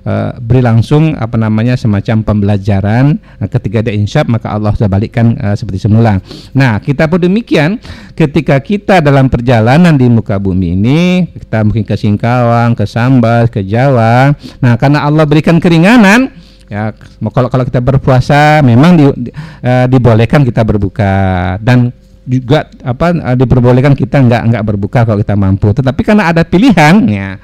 uh, 0.06 0.36
beri 0.38 0.62
langsung 0.62 1.14
apa 1.16 1.38
namanya 1.38 1.78
semacam 1.78 2.22
pembelajaran 2.22 3.18
nah, 3.18 3.48
ketika 3.48 3.82
dia 3.82 3.94
insyaf 3.94 4.26
maka 4.28 4.50
Allah 4.50 4.74
sudah 4.74 4.90
balikkan 4.90 5.38
uh, 5.38 5.54
seperti 5.54 5.86
semula. 5.86 6.18
Nah, 6.54 6.78
kita 6.82 7.06
pun 7.06 7.22
demikian 7.22 7.78
ketika 8.14 8.58
kita 8.58 9.00
dalam 9.00 9.30
perjalanan 9.30 9.94
di 9.94 10.06
muka 10.10 10.36
bumi 10.36 10.74
ini, 10.76 11.00
kita 11.32 11.62
mungkin 11.64 11.86
ke 11.86 11.94
Singkawang, 11.94 12.74
ke 12.76 12.84
Sambas, 12.86 13.48
ke 13.48 13.62
Jawa. 13.64 14.34
Nah, 14.60 14.74
karena 14.76 15.06
Allah 15.06 15.24
berikan 15.26 15.62
keringanan, 15.62 16.41
ya 16.72 16.96
kalau 17.28 17.52
kalau 17.52 17.64
kita 17.68 17.84
berpuasa 17.84 18.64
memang 18.64 18.96
di, 18.96 19.04
di, 19.28 19.30
uh, 19.60 19.84
dibolehkan 19.84 20.40
kita 20.40 20.64
berbuka. 20.64 21.12
Dan 21.60 21.92
juga 22.24 22.70
apa 22.80 23.12
uh, 23.12 23.36
diperbolehkan 23.36 23.92
kita 23.92 24.24
nggak 24.24 24.42
nggak 24.48 24.64
berbuka 24.64 25.04
kalau 25.04 25.20
kita 25.20 25.36
mampu. 25.36 25.68
Tetapi 25.76 26.00
karena 26.00 26.32
ada 26.32 26.42
pilihan 26.48 26.94
ya. 27.04 27.36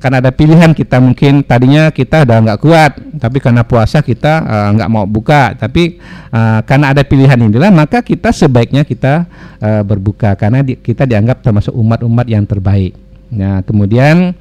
Karena 0.00 0.16
ada 0.24 0.32
pilihan 0.32 0.72
kita 0.72 0.96
mungkin 0.96 1.44
tadinya 1.44 1.92
kita 1.92 2.24
udah 2.24 2.40
nggak 2.40 2.60
kuat 2.64 2.96
tapi 3.20 3.36
karena 3.36 3.68
puasa 3.68 4.00
kita 4.00 4.32
uh, 4.48 4.68
nggak 4.72 4.88
mau 4.88 5.04
buka. 5.04 5.52
Tapi 5.60 6.00
uh, 6.32 6.64
karena 6.64 6.96
ada 6.96 7.04
pilihan 7.04 7.36
inilah 7.36 7.68
maka 7.68 8.00
kita 8.00 8.32
sebaiknya 8.32 8.88
kita 8.88 9.28
uh, 9.60 9.84
berbuka. 9.84 10.32
Karena 10.40 10.64
di, 10.64 10.80
kita 10.80 11.04
dianggap 11.04 11.44
termasuk 11.44 11.76
umat-umat 11.76 12.24
yang 12.32 12.48
terbaik. 12.48 12.96
Nah 13.28 13.60
kemudian 13.60 14.32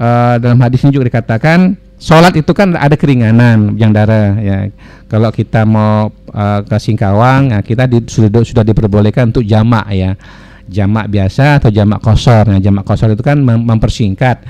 uh, 0.00 0.34
dalam 0.40 0.56
hadis 0.64 0.80
ini 0.88 0.96
juga 0.96 1.12
dikatakan 1.12 1.83
Sholat 1.94 2.34
itu 2.34 2.50
kan 2.52 2.74
ada 2.74 2.98
keringanan 2.98 3.78
yang 3.78 3.94
darah 3.94 4.36
ya. 4.42 4.68
Kalau 5.06 5.30
kita 5.30 5.62
mau 5.62 6.10
uh, 6.10 6.60
ke 6.66 6.76
Singkawang, 6.76 7.54
nah 7.54 7.62
kita 7.62 7.86
di, 7.86 8.02
sudah 8.02 8.42
sudah 8.42 8.64
diperbolehkan 8.66 9.30
untuk 9.30 9.46
jamak 9.46 9.86
ya, 9.94 10.18
jamak 10.66 11.06
biasa 11.06 11.62
atau 11.62 11.70
jamak 11.70 12.02
kosor. 12.02 12.50
Nah 12.50 12.58
jamak 12.58 12.82
kosor 12.82 13.14
itu 13.14 13.22
kan 13.22 13.38
mem 13.38 13.62
mempersingkat 13.62 14.42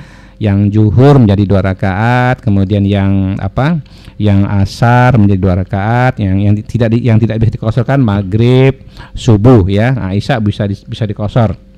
yang 0.43 0.67
juhur 0.73 1.21
menjadi 1.21 1.45
dua 1.47 1.61
rakaat, 1.63 2.43
kemudian 2.43 2.83
yang 2.83 3.39
apa, 3.39 3.79
yang 4.19 4.49
asar 4.49 5.15
menjadi 5.15 5.41
dua 5.41 5.55
rakaat, 5.63 6.19
yang 6.19 6.41
yang 6.41 6.55
tidak 6.65 6.97
di, 6.97 7.07
yang 7.07 7.21
tidak 7.23 7.39
bisa 7.45 7.61
dikosorkan 7.61 8.03
maghrib, 8.03 8.83
subuh 9.15 9.69
ya, 9.71 9.95
nah, 9.95 10.11
bisa 10.41 10.65
di, 10.67 10.75
bisa 10.75 11.05
dikosor. 11.07 11.74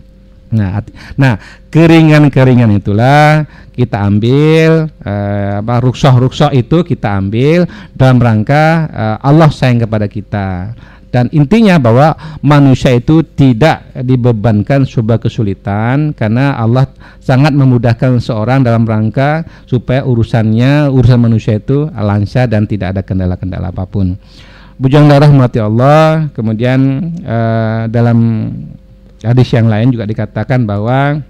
Nah, 0.47 0.79
nah 1.19 1.35
keringan-keringan 1.75 2.71
itulah 2.79 3.43
kita 3.75 4.07
ambil 4.07 4.89
eh, 5.03 5.55
apa 5.59 5.75
rukshoh-rukshoh 5.83 6.55
itu 6.55 6.87
kita 6.87 7.19
ambil 7.19 7.67
dalam 7.93 8.23
rangka 8.23 8.87
eh, 8.87 9.17
Allah 9.27 9.51
sayang 9.51 9.83
kepada 9.83 10.07
kita 10.07 10.73
dan 11.17 11.33
intinya 11.33 11.81
bahwa 11.81 12.13
manusia 12.45 12.93
itu 12.93 13.25
tidak 13.25 13.89
dibebankan 13.97 14.85
sebuah 14.85 15.17
kesulitan 15.17 16.13
karena 16.13 16.59
Allah 16.61 16.93
sangat 17.25 17.57
memudahkan 17.57 18.21
seorang 18.21 18.61
dalam 18.61 18.85
rangka 18.85 19.47
supaya 19.65 20.05
urusannya 20.05 20.93
urusan 20.93 21.17
manusia 21.17 21.57
itu 21.57 21.89
lancar 21.89 22.53
dan 22.53 22.69
tidak 22.69 22.93
ada 22.93 23.03
kendala-kendala 23.07 23.73
apa 23.73 23.89
pun. 23.89 24.19
Bujang 24.77 25.09
darah 25.09 25.33
Allah 25.33 26.29
kemudian 26.37 27.09
uh, 27.25 27.89
dalam 27.89 28.19
hadis 29.25 29.49
yang 29.55 29.71
lain 29.71 29.93
juga 29.93 30.05
dikatakan 30.05 30.67
bahwa 30.69 31.23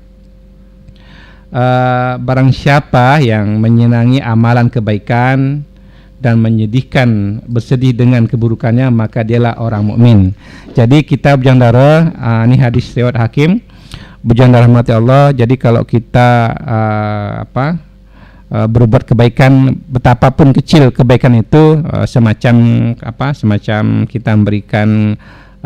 uh, 1.52 2.12
barang 2.18 2.50
siapa 2.50 3.22
yang 3.22 3.58
menyenangi 3.62 4.18
amalan 4.22 4.66
kebaikan 4.66 5.62
dan 6.16 6.40
menyedihkan 6.40 7.40
bersedih 7.44 7.92
dengan 7.92 8.24
keburukannya 8.24 8.88
maka 8.88 9.20
dialah 9.22 9.60
orang 9.60 9.84
mukmin. 9.84 10.18
Jadi 10.72 11.04
kita 11.04 11.36
bujandara 11.36 12.10
uh, 12.16 12.42
ini 12.48 12.56
hadis 12.56 12.90
riwayat 12.96 13.20
Hakim 13.20 13.60
bujandara 14.24 14.66
mati 14.66 14.90
Allah. 14.90 15.30
Jadi 15.30 15.54
kalau 15.60 15.84
kita 15.84 16.50
uh, 16.56 17.30
apa 17.46 17.78
uh, 18.50 18.66
berbuat 18.66 19.06
kebaikan 19.06 19.76
betapapun 19.86 20.50
kecil 20.56 20.90
kebaikan 20.90 21.36
itu 21.38 21.84
uh, 21.84 22.08
semacam 22.08 22.56
apa 22.98 23.36
semacam 23.36 24.08
kita 24.08 24.34
memberikan 24.34 25.14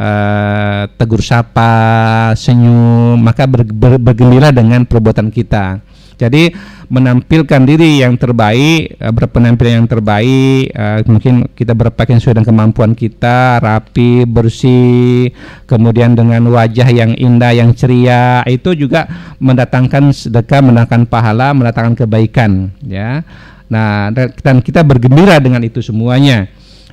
uh, 0.00 0.88
tegur 0.97 1.21
sapa, 1.21 2.33
senyum, 2.33 3.21
maka 3.21 3.45
ber, 3.45 3.69
ber, 3.69 4.00
bergembira 4.00 4.49
dengan 4.49 4.88
perbuatan 4.88 5.28
kita. 5.28 5.85
Jadi 6.21 6.52
menampilkan 6.92 7.64
diri 7.64 8.04
yang 8.04 8.16
terbaik, 8.21 9.00
uh, 9.00 9.12
berpenampilan 9.12 9.85
yang 9.85 9.88
terbaik, 9.88 10.73
uh, 10.73 11.00
mungkin 11.09 11.49
kita 11.52 11.73
berpakaian 11.76 12.21
sesuai 12.21 12.40
dengan 12.40 12.49
kemampuan 12.49 12.92
kita, 12.97 13.61
rapi, 13.61 14.25
bersih, 14.28 15.33
kemudian 15.64 16.16
dengan 16.16 16.45
wajah 16.49 16.88
yang 16.88 17.12
indah, 17.16 17.52
yang 17.57 17.73
ceria, 17.73 18.45
itu 18.49 18.76
juga 18.76 19.09
mendatangkan 19.40 20.12
sedekah, 20.12 20.61
mendatangkan 20.61 21.09
pahala, 21.09 21.52
mendatangkan 21.57 22.04
kebaikan, 22.04 22.73
ya. 22.85 23.25
Nah, 23.71 24.11
dan 24.42 24.59
kita 24.59 24.83
bergembira 24.83 25.38
dengan 25.38 25.62
itu 25.62 25.78
semuanya. 25.78 26.50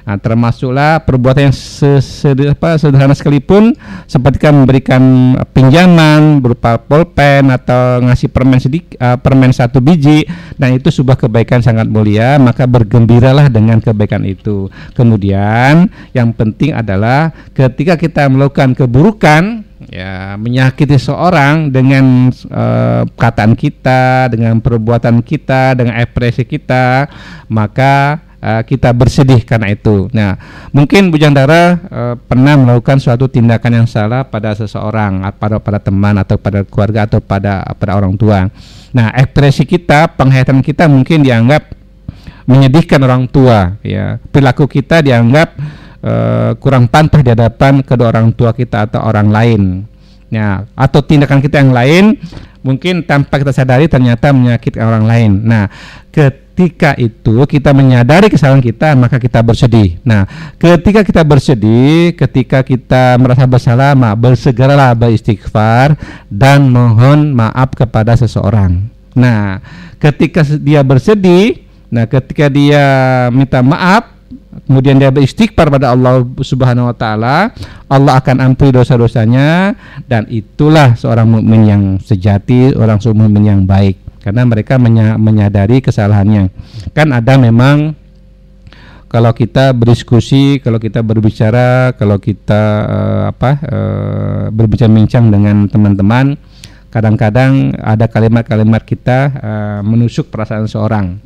Nah, 0.08 0.16
termasuklah 0.16 1.04
perbuatan 1.04 1.52
yang 1.52 1.56
sederhana 2.80 3.12
sekalipun 3.12 3.76
seperti 4.08 4.40
kan 4.40 4.56
memberikan 4.56 5.04
pinjaman 5.52 6.40
berupa 6.40 6.80
pulpen 6.80 7.52
atau 7.52 8.00
ngasih 8.08 8.32
permen 8.32 8.56
sedikit 8.56 8.96
uh, 9.04 9.20
permen 9.20 9.52
satu 9.52 9.84
biji 9.84 10.24
dan 10.56 10.80
itu 10.80 10.88
sebuah 10.88 11.20
kebaikan 11.20 11.60
sangat 11.60 11.92
mulia 11.92 12.40
maka 12.40 12.64
bergembiralah 12.64 13.52
dengan 13.52 13.84
kebaikan 13.84 14.24
itu. 14.24 14.72
Kemudian 14.96 15.92
yang 16.16 16.32
penting 16.32 16.72
adalah 16.72 17.36
ketika 17.52 18.00
kita 18.00 18.32
melakukan 18.32 18.80
keburukan 18.80 19.68
ya 19.92 20.40
menyakiti 20.40 20.96
seorang 20.96 21.68
dengan 21.68 22.32
uh, 22.48 23.04
perkataan 23.12 23.60
kita, 23.60 24.32
dengan 24.32 24.64
perbuatan 24.64 25.20
kita, 25.20 25.76
dengan 25.76 26.00
ekspresi 26.00 26.48
kita, 26.48 27.12
maka 27.52 28.24
uh, 28.48 28.64
kita 28.64 28.96
bersedih 28.96 29.44
karena 29.44 29.76
itu. 29.76 30.08
Nah, 30.16 30.40
mungkin 30.72 31.12
Bu 31.12 31.20
Jandara 31.20 31.76
uh, 31.92 32.16
pernah 32.16 32.56
melakukan 32.56 33.04
suatu 33.04 33.28
tindakan 33.28 33.84
yang 33.84 33.88
salah 33.90 34.24
pada 34.24 34.56
seseorang, 34.56 35.28
pada 35.36 35.60
pada 35.60 35.80
teman 35.84 36.16
atau 36.16 36.40
pada 36.40 36.64
keluarga 36.64 37.04
atau 37.04 37.20
pada 37.20 37.68
pada 37.76 37.92
orang 38.00 38.16
tua. 38.16 38.48
Nah, 38.96 39.12
ekspresi 39.12 39.68
kita, 39.68 40.16
penghayatan 40.16 40.64
kita 40.64 40.88
mungkin 40.88 41.20
dianggap 41.20 41.76
menyedihkan 42.48 43.04
orang 43.04 43.28
tua, 43.28 43.76
ya. 43.84 44.16
Perilaku 44.32 44.72
kita 44.72 45.04
dianggap 45.04 45.60
uh, 46.00 46.52
kurang 46.64 46.88
pantas 46.88 47.20
di 47.20 47.36
hadapan 47.36 47.84
kedua 47.84 48.16
orang 48.16 48.32
tua 48.32 48.56
kita 48.56 48.88
atau 48.88 49.04
orang 49.04 49.28
lain. 49.28 49.64
Ya, 50.28 50.68
atau 50.76 51.00
tindakan 51.00 51.40
kita 51.40 51.64
yang 51.64 51.72
lain 51.72 52.20
mungkin 52.60 53.00
tanpa 53.08 53.40
kita 53.40 53.56
sadari 53.56 53.88
ternyata 53.88 54.36
menyakitkan 54.36 54.84
orang 54.84 55.08
lain. 55.08 55.32
Nah, 55.48 55.72
ketika 56.12 56.47
itu 56.98 57.46
kita 57.46 57.70
menyadari 57.70 58.34
kesalahan 58.34 58.66
kita, 58.66 58.98
maka 58.98 59.22
kita 59.22 59.46
bersedih. 59.46 60.02
Nah, 60.02 60.26
ketika 60.58 61.06
kita 61.06 61.22
bersedih, 61.22 62.18
ketika 62.18 62.66
kita 62.66 63.14
merasa 63.22 63.46
bersalah, 63.46 63.94
maka 63.94 64.18
bersegeralah 64.18 64.98
beristighfar 64.98 65.94
dan 66.26 66.74
mohon 66.74 67.38
maaf 67.38 67.78
kepada 67.78 68.18
seseorang. 68.18 68.90
Nah, 69.14 69.62
ketika 70.02 70.42
dia 70.58 70.82
bersedih, 70.82 71.62
nah 71.94 72.10
ketika 72.10 72.50
dia 72.50 72.86
minta 73.30 73.62
maaf, 73.62 74.18
kemudian 74.66 74.98
dia 74.98 75.14
beristighfar 75.14 75.70
pada 75.70 75.94
Allah 75.94 76.26
Subhanahu 76.42 76.90
wa 76.90 76.96
taala, 76.98 77.54
Allah 77.86 78.18
akan 78.18 78.42
ampuni 78.42 78.74
dosa-dosanya 78.74 79.78
dan 80.10 80.26
itulah 80.34 80.98
seorang 80.98 81.30
mukmin 81.30 81.62
yang 81.70 81.84
sejati, 82.02 82.74
orang 82.74 82.98
mukmin 83.14 83.46
yang 83.46 83.62
baik 83.62 84.07
karena 84.28 84.44
mereka 84.44 84.76
menyadari 85.16 85.80
kesalahannya. 85.80 86.52
Kan 86.92 87.16
ada 87.16 87.40
memang 87.40 87.96
kalau 89.08 89.32
kita 89.32 89.72
berdiskusi, 89.72 90.60
kalau 90.60 90.84
kita 90.84 91.00
berbicara, 91.00 91.96
kalau 91.96 92.20
kita 92.20 92.62
uh, 92.84 93.24
apa 93.32 93.52
uh, 93.64 94.44
berbincang-bincang 94.52 95.32
dengan 95.32 95.64
teman-teman, 95.72 96.36
kadang-kadang 96.92 97.72
ada 97.80 98.12
kalimat-kalimat 98.12 98.84
kita 98.84 99.20
uh, 99.40 99.80
menusuk 99.88 100.28
perasaan 100.28 100.68
seorang. 100.68 101.24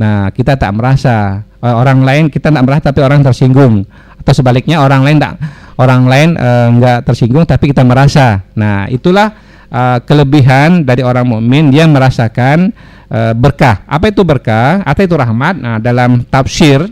Nah, 0.00 0.32
kita 0.32 0.56
tak 0.56 0.72
merasa 0.72 1.44
uh, 1.60 1.76
orang 1.76 2.00
lain 2.00 2.24
kita 2.32 2.48
tidak 2.48 2.64
merasa 2.64 2.88
tapi 2.88 3.04
orang 3.04 3.20
tersinggung 3.20 3.84
atau 4.24 4.32
sebaliknya 4.32 4.80
orang 4.80 5.04
lain 5.04 5.20
tak 5.20 5.36
orang 5.76 6.08
lain 6.08 6.28
enggak 6.40 6.96
uh, 6.96 7.04
tersinggung 7.04 7.44
tapi 7.44 7.76
kita 7.76 7.84
merasa. 7.84 8.40
Nah, 8.56 8.88
itulah 8.88 9.36
uh, 9.72 9.98
kelebihan 10.04 10.84
dari 10.84 11.04
orang 11.04 11.28
mukmin 11.28 11.72
dia 11.72 11.84
merasakan 11.88 12.72
uh, 13.08 13.32
berkah. 13.32 13.84
Apa 13.88 14.12
itu 14.12 14.24
berkah? 14.24 14.84
Atau 14.84 15.04
itu 15.04 15.14
rahmat? 15.16 15.54
Nah, 15.56 15.76
dalam 15.80 16.24
tafsir 16.28 16.84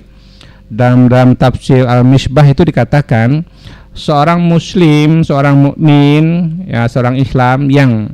dalam 0.67 1.07
dalam 1.07 1.39
tafsir 1.39 1.87
Al-Misbah 1.87 2.43
itu 2.51 2.67
dikatakan 2.67 3.47
seorang 3.95 4.43
muslim, 4.43 5.23
seorang 5.23 5.55
mukmin, 5.55 6.25
ya 6.67 6.91
seorang 6.91 7.17
Islam 7.17 7.71
yang 7.71 8.11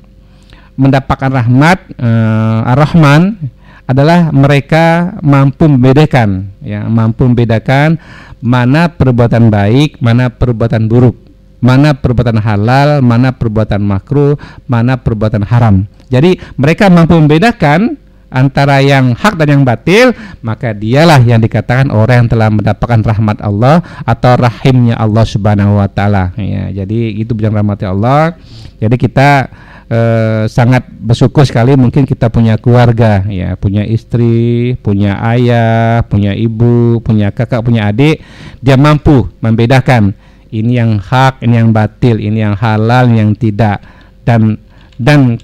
mendapatkan 0.76 1.32
rahmat 1.32 1.78
uh, 2.00 2.70
Ar-Rahman 2.72 3.36
adalah 3.84 4.32
mereka 4.32 5.18
mampu 5.20 5.68
membedakan 5.68 6.48
ya 6.64 6.86
mampu 6.88 7.28
membedakan 7.28 8.00
mana 8.40 8.88
perbuatan 8.88 9.52
baik 9.52 10.00
mana 10.00 10.32
perbuatan 10.32 10.88
buruk 10.88 11.18
mana 11.62 11.94
perbuatan 11.94 12.42
halal 12.42 12.98
mana 13.00 13.30
perbuatan 13.30 13.78
makruh 13.78 14.34
mana 14.66 14.98
perbuatan 14.98 15.46
haram. 15.46 15.86
Jadi 16.10 16.36
mereka 16.58 16.90
mampu 16.90 17.14
membedakan 17.14 17.96
antara 18.32 18.80
yang 18.80 19.14
hak 19.14 19.38
dan 19.38 19.60
yang 19.60 19.62
batil 19.62 20.10
maka 20.42 20.74
dialah 20.74 21.20
yang 21.22 21.38
dikatakan 21.38 21.92
orang 21.94 22.26
yang 22.26 22.28
telah 22.32 22.48
mendapatkan 22.50 23.00
rahmat 23.04 23.38
Allah 23.44 23.84
atau 24.02 24.32
rahimnya 24.34 24.98
Allah 24.98 25.22
Subhanahu 25.22 25.78
wa 25.78 25.86
taala. 25.86 26.34
Ya 26.34 26.82
jadi 26.82 27.14
itu 27.14 27.30
bilang 27.38 27.54
rahmat 27.54 27.86
Allah. 27.86 28.34
Jadi 28.82 28.98
kita 28.98 29.46
eh, 29.92 30.42
sangat 30.48 30.88
bersyukur 30.88 31.44
sekali 31.44 31.76
mungkin 31.76 32.08
kita 32.08 32.32
punya 32.32 32.56
keluarga 32.56 33.22
ya 33.28 33.54
punya 33.54 33.84
istri 33.84 34.74
punya 34.80 35.20
ayah 35.36 36.02
punya 36.08 36.32
ibu 36.32 36.98
punya 37.04 37.30
kakak 37.30 37.62
punya 37.62 37.92
adik 37.92 38.24
dia 38.64 38.80
mampu 38.80 39.28
membedakan 39.44 40.16
ini 40.52 40.76
yang 40.76 41.00
hak 41.00 41.40
ini 41.40 41.54
yang 41.56 41.72
batil 41.72 42.20
ini 42.20 42.44
yang 42.44 42.54
halal 42.54 43.08
ini 43.08 43.24
yang 43.24 43.32
tidak 43.32 43.80
dan 44.22 44.60
dan 45.00 45.40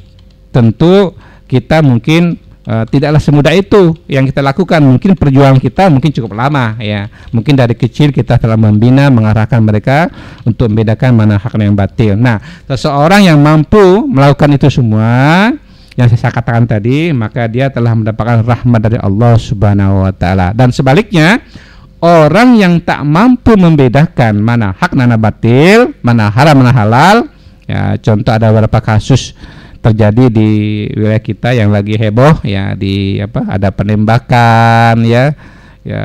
tentu 0.53 1.17
kita 1.49 1.81
mungkin 1.81 2.37
uh, 2.69 2.85
tidaklah 2.85 3.19
semudah 3.19 3.57
itu 3.57 3.97
yang 4.05 4.29
kita 4.29 4.45
lakukan. 4.45 4.85
Mungkin 4.85 5.17
perjuangan 5.17 5.57
kita 5.59 5.89
mungkin 5.89 6.13
cukup 6.13 6.37
lama 6.37 6.77
ya. 6.79 7.09
Mungkin 7.33 7.57
dari 7.57 7.73
kecil 7.73 8.13
kita 8.13 8.37
telah 8.37 8.61
membina, 8.61 9.09
mengarahkan 9.09 9.65
mereka 9.65 10.13
untuk 10.45 10.69
membedakan 10.69 11.17
mana 11.17 11.41
hak 11.41 11.57
dan 11.57 11.73
yang 11.73 11.79
batil. 11.79 12.13
Nah, 12.15 12.39
seseorang 12.69 13.25
yang 13.25 13.41
mampu 13.41 14.05
melakukan 14.05 14.61
itu 14.61 14.69
semua 14.69 15.51
yang 15.99 16.07
saya 16.15 16.31
katakan 16.31 16.63
tadi, 16.63 17.11
maka 17.11 17.51
dia 17.51 17.67
telah 17.75 17.91
mendapatkan 17.91 18.47
rahmat 18.47 18.81
dari 18.87 18.99
Allah 19.03 19.35
Subhanahu 19.35 20.07
wa 20.07 20.13
taala. 20.15 20.55
Dan 20.55 20.71
sebaliknya, 20.71 21.43
orang 22.03 22.59
yang 22.59 22.79
tak 22.83 23.03
mampu 23.03 23.59
membedakan 23.59 24.39
mana 24.39 24.75
hak 24.75 24.95
mana 24.95 25.19
batil, 25.19 25.95
mana 26.03 26.31
haram 26.31 26.59
mana 26.59 26.73
halal, 26.75 27.17
ya 27.67 27.99
contoh 27.99 28.33
ada 28.33 28.51
beberapa 28.55 28.81
kasus 28.81 29.35
terjadi 29.79 30.27
di 30.27 30.49
wilayah 30.95 31.23
kita 31.23 31.55
yang 31.55 31.71
lagi 31.71 31.95
heboh 31.95 32.43
ya 32.43 32.75
di 32.75 33.23
apa 33.23 33.47
ada 33.47 33.71
penembakan 33.71 35.07
ya 35.07 35.39
ya 35.89 36.05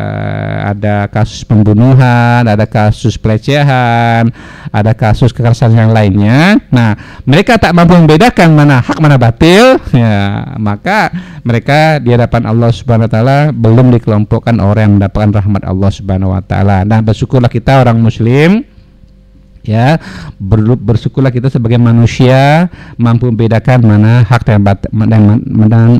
ada 0.71 1.11
kasus 1.11 1.43
pembunuhan, 1.43 2.47
ada 2.47 2.63
kasus 2.63 3.19
pelecehan, 3.19 4.31
ada 4.71 4.91
kasus 4.95 5.35
kekerasan 5.35 5.75
yang 5.75 5.91
lainnya. 5.91 6.63
Nah, 6.71 6.95
mereka 7.27 7.59
tak 7.59 7.75
mampu 7.75 7.99
membedakan 7.99 8.55
mana 8.55 8.79
hak 8.79 8.97
mana 9.03 9.19
batil, 9.19 9.75
ya 9.91 10.55
maka 10.55 11.11
mereka 11.43 11.99
di 11.99 12.15
hadapan 12.15 12.47
Allah 12.47 12.71
Subhanahu 12.71 13.11
wa 13.11 13.11
taala 13.11 13.37
belum 13.51 13.91
dikelompokkan 13.99 14.55
orang 14.63 14.81
yang 14.87 14.93
mendapatkan 15.03 15.43
rahmat 15.43 15.67
Allah 15.67 15.91
Subhanahu 15.91 16.31
wa 16.31 16.39
taala. 16.39 16.87
Nah, 16.87 17.03
bersyukurlah 17.03 17.51
kita 17.51 17.83
orang 17.83 17.99
muslim 17.99 18.63
ya 19.63 19.95
ber, 20.35 20.75
bersyukurlah 20.75 21.31
kita 21.31 21.47
sebagai 21.47 21.79
manusia 21.79 22.67
mampu 22.99 23.31
membedakan 23.31 23.79
mana 23.79 24.27
hak 24.27 24.43
dan 24.43 24.59
dan 25.07 25.21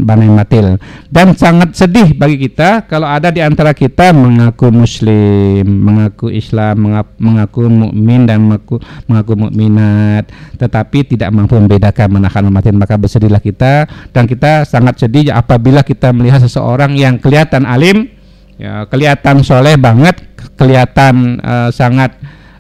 mana 0.04 0.22
yang 0.24 0.36
batil. 0.36 0.76
Dan 1.08 1.34
sangat 1.34 1.74
sedih 1.74 2.12
bagi 2.14 2.38
kita 2.38 2.86
kalau 2.86 3.08
ada 3.08 3.32
di 3.32 3.40
antara 3.40 3.72
kita 3.72 4.12
mengaku 4.12 4.70
muslim 4.70 5.64
mengaku 5.64 6.28
Islam 6.28 6.92
mengaku 7.18 7.72
mukmin 7.72 8.28
dan 8.28 8.44
mengaku 8.44 8.84
mengaku 9.08 9.34
mukminat 9.48 10.28
tetapi 10.60 11.16
tidak 11.16 11.32
mampu 11.32 11.56
membedakan 11.56 12.20
mana 12.20 12.28
hak 12.28 12.44
dan 12.44 12.52
batil 12.52 12.76
maka 12.76 13.00
bersedihlah 13.00 13.42
kita. 13.42 13.88
Dan 14.12 14.28
kita 14.28 14.68
sangat 14.68 15.00
sedih 15.00 15.32
apabila 15.32 15.82
kita 15.82 16.12
melihat 16.12 16.44
seseorang 16.44 16.94
yang 17.00 17.16
kelihatan 17.18 17.64
alim 17.64 18.12
ya 18.60 18.86
kelihatan 18.86 19.42
soleh 19.42 19.80
banget 19.80 20.20
kelihatan 20.60 21.42
uh, 21.42 21.70
sangat 21.74 22.14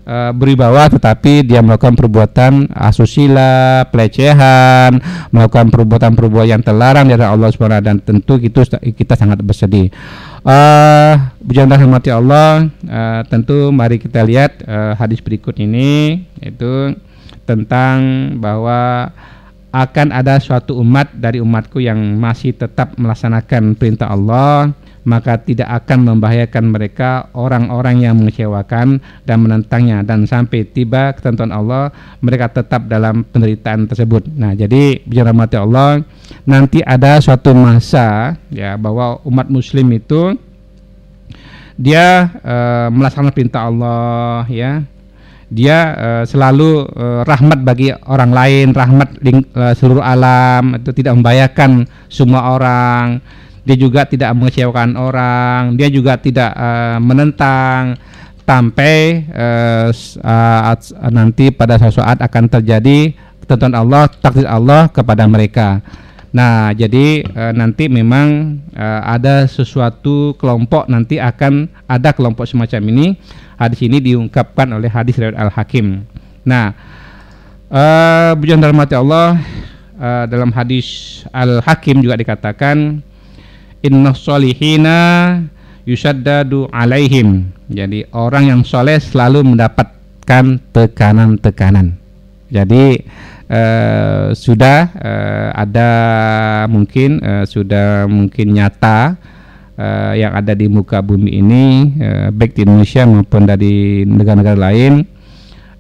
uh, 0.07 0.31
beribawa 0.35 0.87
tetapi 0.91 1.43
dia 1.43 1.59
melakukan 1.63 1.95
perbuatan 1.95 2.71
asusila, 2.71 3.87
pelecehan, 3.89 4.99
melakukan 5.31 5.71
perbuatan-perbuatan 5.71 6.49
yang 6.49 6.63
terlarang 6.63 7.07
dari 7.07 7.23
Allah 7.23 7.49
Subhanahu 7.51 7.83
dan 7.83 7.97
tentu 7.99 8.39
itu 8.39 8.59
kita 8.93 9.15
sangat 9.15 9.39
bersedih. 9.43 9.91
Uh, 10.43 11.15
Bujanda 11.39 11.79
mati 11.87 12.11
Allah, 12.11 12.67
uh, 12.87 13.21
tentu 13.31 13.71
mari 13.71 13.95
kita 13.99 14.23
lihat 14.27 14.59
uh, 14.67 14.93
hadis 14.99 15.23
berikut 15.23 15.55
ini 15.59 16.23
yaitu 16.43 16.95
tentang 17.43 18.31
bahwa 18.39 19.11
akan 19.73 20.13
ada 20.13 20.37
suatu 20.37 20.77
umat 20.85 21.09
dari 21.17 21.41
umatku 21.41 21.81
yang 21.81 21.97
masih 22.21 22.53
tetap 22.53 22.93
melaksanakan 22.93 23.73
perintah 23.73 24.13
Allah 24.13 24.69
maka 25.03 25.39
tidak 25.39 25.67
akan 25.83 26.15
membahayakan 26.15 26.65
mereka 26.71 27.27
orang-orang 27.35 28.07
yang 28.07 28.15
mengecewakan 28.19 29.03
dan 29.27 29.37
menentangnya. 29.43 30.01
Dan 30.03 30.23
sampai 30.23 30.63
tiba 30.63 31.11
ketentuan 31.15 31.51
Allah 31.51 31.91
mereka 32.23 32.51
tetap 32.51 32.87
dalam 32.87 33.27
penderitaan 33.27 33.87
tersebut. 33.87 34.27
Nah, 34.33 34.55
jadi 34.55 35.03
bicara 35.03 35.35
mati 35.35 35.59
Allah 35.59 36.03
nanti 36.47 36.79
ada 36.83 37.19
suatu 37.19 37.51
masa 37.55 38.35
ya 38.51 38.75
bahwa 38.79 39.19
umat 39.27 39.47
muslim 39.51 39.91
itu 39.95 40.35
dia 41.75 42.29
uh, 42.43 42.87
melaksanakan 42.93 43.33
perintah 43.35 43.67
Allah 43.67 44.47
ya. 44.47 44.83
Dia 45.53 45.77
uh, 45.93 46.23
selalu 46.25 46.89
uh, 46.97 47.21
rahmat 47.29 47.61
bagi 47.61 47.93
orang 48.09 48.33
lain 48.33 48.73
rahmat 48.73 49.21
ling, 49.21 49.45
uh, 49.53 49.73
seluruh 49.77 50.01
alam. 50.01 50.81
Itu 50.81 50.95
tidak 50.97 51.13
membahayakan 51.13 51.85
semua 52.09 52.57
orang 52.57 53.21
dia 53.63 53.75
juga 53.79 54.03
tidak 54.03 54.31
mengecewakan 54.35 54.95
orang 54.99 55.61
dia 55.79 55.87
juga 55.87 56.19
tidak 56.19 56.51
uh, 56.55 56.99
menentang 56.99 57.95
sampai 58.43 59.23
uh, 59.31 59.89
uh, 60.19 60.75
nanti 61.07 61.47
pada 61.49 61.79
suatu 61.79 62.03
saat 62.03 62.19
akan 62.19 62.51
terjadi 62.51 63.15
ketentuan 63.43 63.75
Allah 63.75 64.11
takdir 64.11 64.47
Allah 64.47 64.91
kepada 64.91 65.23
mereka 65.27 65.79
Nah, 66.33 66.73
jadi 66.73 67.21
e, 67.21 67.43
nanti 67.53 67.85
memang 67.85 68.57
e, 68.73 68.85
ada 69.05 69.45
sesuatu 69.45 70.33
kelompok 70.41 70.89
nanti 70.89 71.21
akan 71.21 71.69
ada 71.85 72.09
kelompok 72.09 72.49
semacam 72.49 72.81
ini. 72.89 73.07
Hadis 73.53 73.85
ini 73.85 74.01
diungkapkan 74.01 74.65
oleh 74.73 74.89
hadis 74.89 75.13
riwayat 75.13 75.37
Al 75.37 75.53
Hakim. 75.53 76.01
Nah, 76.41 76.73
e, 77.69 77.83
bujan 78.33 78.65
mati 78.73 78.97
Allah 78.97 79.37
e, 79.93 80.09
dalam 80.25 80.49
hadis 80.49 81.21
Al 81.29 81.61
Hakim 81.61 82.01
juga 82.01 82.17
dikatakan 82.17 83.05
inna 83.83 84.15
solihina 84.15 84.99
yusaddadu 85.83 86.71
alaihim. 86.71 87.51
Jadi 87.67 88.07
orang 88.15 88.49
yang 88.49 88.61
soleh 88.63 88.97
selalu 88.97 89.43
mendapatkan 89.43 90.59
tekanan-tekanan. 90.71 91.99
Jadi 92.53 93.01
uh, 93.49 94.31
sudah 94.31 94.79
uh, 94.93 95.49
ada 95.57 95.89
mungkin 96.69 97.19
uh, 97.19 97.45
sudah 97.49 98.05
mungkin 98.05 98.53
nyata 98.53 99.17
uh, 99.75 100.13
yang 100.13 100.37
ada 100.37 100.53
di 100.53 100.69
muka 100.69 101.01
bumi 101.01 101.41
ini 101.41 101.65
uh, 101.97 102.27
baik 102.29 102.53
di 102.53 102.61
Indonesia 102.63 103.03
maupun 103.09 103.49
dari 103.49 104.05
negara-negara 104.05 104.59
lain 104.69 105.05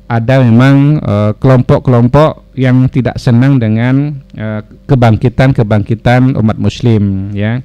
ada 0.03 0.43
memang 0.43 0.99
kelompok-kelompok 1.41 2.31
uh, 2.37 2.59
yang 2.59 2.85
tidak 2.91 3.17
senang 3.17 3.57
dengan 3.57 4.19
kebangkitan-kebangkitan 4.85 6.37
uh, 6.37 6.41
umat 6.43 6.59
muslim 6.59 7.33
ya 7.33 7.63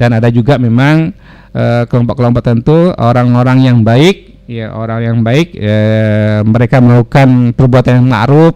dan 0.00 0.16
ada 0.16 0.32
juga 0.32 0.56
memang 0.56 1.12
kelompok-kelompok 1.90 2.40
tentu 2.46 2.94
orang-orang 2.94 3.68
yang 3.68 3.84
baik 3.84 4.46
ya 4.48 4.70
orang 4.70 5.02
yang 5.02 5.18
baik 5.20 5.52
eh, 5.58 6.40
mereka 6.46 6.78
melakukan 6.78 7.52
perbuatan 7.52 8.00
yang 8.00 8.08
ma'ruf 8.08 8.54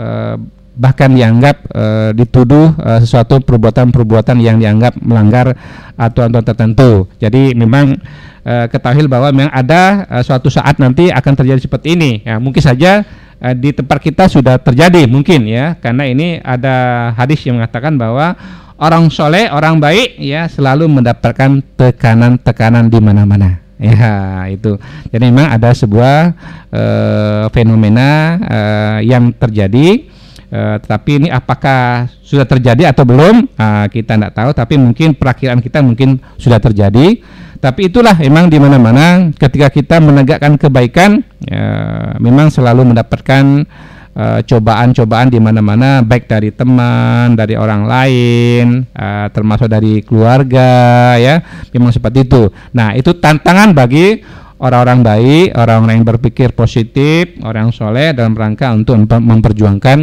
Eh, 0.00 0.36
bahkan 0.80 1.12
dianggap 1.12 1.68
uh, 1.76 2.08
dituduh 2.16 2.72
uh, 2.80 3.04
sesuatu 3.04 3.36
perbuatan-perbuatan 3.44 4.40
yang 4.40 4.56
dianggap 4.56 4.96
melanggar 5.04 5.52
aturan-aturan 5.92 6.46
tertentu. 6.46 6.90
Jadi 7.20 7.52
memang 7.52 8.00
uh, 8.48 8.64
ketahui 8.64 9.04
bahwa 9.04 9.28
memang 9.28 9.52
ada 9.52 10.08
uh, 10.08 10.24
suatu 10.24 10.48
saat 10.48 10.80
nanti 10.80 11.12
akan 11.12 11.36
terjadi 11.36 11.60
seperti 11.60 12.00
ini. 12.00 12.24
Ya, 12.24 12.40
mungkin 12.40 12.64
saja 12.64 13.04
uh, 13.44 13.52
di 13.52 13.76
tempat 13.76 14.00
kita 14.00 14.24
sudah 14.32 14.56
terjadi 14.56 15.04
mungkin 15.04 15.44
ya, 15.44 15.76
karena 15.76 16.08
ini 16.08 16.40
ada 16.40 17.12
hadis 17.12 17.44
yang 17.44 17.60
mengatakan 17.60 18.00
bahwa 18.00 18.32
orang 18.80 19.12
soleh, 19.12 19.52
orang 19.52 19.76
baik 19.76 20.16
ya 20.16 20.48
selalu 20.48 20.88
mendapatkan 20.88 21.60
tekanan-tekanan 21.76 22.88
di 22.88 22.98
mana-mana. 22.98 23.60
Ya 23.80 24.44
itu. 24.48 24.76
Jadi 25.08 25.24
memang 25.32 25.56
ada 25.56 25.72
sebuah 25.72 26.36
uh, 26.72 27.44
fenomena 27.52 28.36
uh, 28.40 28.98
yang 29.00 29.32
terjadi. 29.36 30.08
Uh, 30.50 30.82
tetapi 30.82 31.22
ini 31.22 31.28
apakah 31.30 32.10
sudah 32.26 32.42
terjadi 32.42 32.90
atau 32.90 33.06
belum 33.06 33.46
uh, 33.54 33.86
kita 33.88 34.20
tidak 34.20 34.32
tahu. 34.36 34.50
Tapi 34.52 34.74
mungkin 34.76 35.16
perakhiran 35.16 35.64
kita 35.64 35.80
mungkin 35.80 36.20
sudah 36.36 36.60
terjadi. 36.60 37.20
Tapi 37.60 37.92
itulah 37.92 38.16
memang 38.16 38.48
di 38.48 38.56
mana-mana 38.56 39.32
ketika 39.36 39.68
kita 39.68 40.00
menegakkan 40.00 40.56
kebaikan, 40.56 41.24
uh, 41.48 42.16
memang 42.20 42.52
selalu 42.52 42.92
mendapatkan 42.92 43.64
Eh, 44.10 44.42
cobaan-cobaan 44.42 45.30
uh, 45.30 45.32
di 45.32 45.38
mana-mana 45.38 46.02
baik 46.02 46.26
dari 46.26 46.50
teman, 46.50 47.38
dari 47.38 47.54
orang 47.54 47.86
lain, 47.86 48.82
uh, 48.90 49.30
termasuk 49.30 49.70
dari 49.70 50.02
keluarga 50.02 51.14
ya. 51.14 51.38
Memang 51.70 51.94
seperti 51.94 52.26
itu. 52.26 52.50
Nah, 52.74 52.90
itu 52.98 53.14
tantangan 53.14 53.70
bagi 53.70 54.18
orang-orang 54.58 55.06
baik, 55.06 55.46
orang-orang 55.54 55.94
yang 56.02 56.08
berpikir 56.10 56.50
positif, 56.58 57.38
orang 57.46 57.70
soleh 57.70 58.10
dalam 58.10 58.34
rangka 58.34 58.74
untuk 58.74 58.98
memperjuangkan 58.98 59.98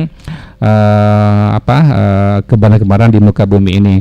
uh, 0.64 1.48
apa 1.60 1.78
uh, 1.78 2.38
kebenaran-kebenaran 2.48 3.12
di 3.12 3.20
muka 3.20 3.44
bumi 3.44 3.72
ini. 3.76 3.96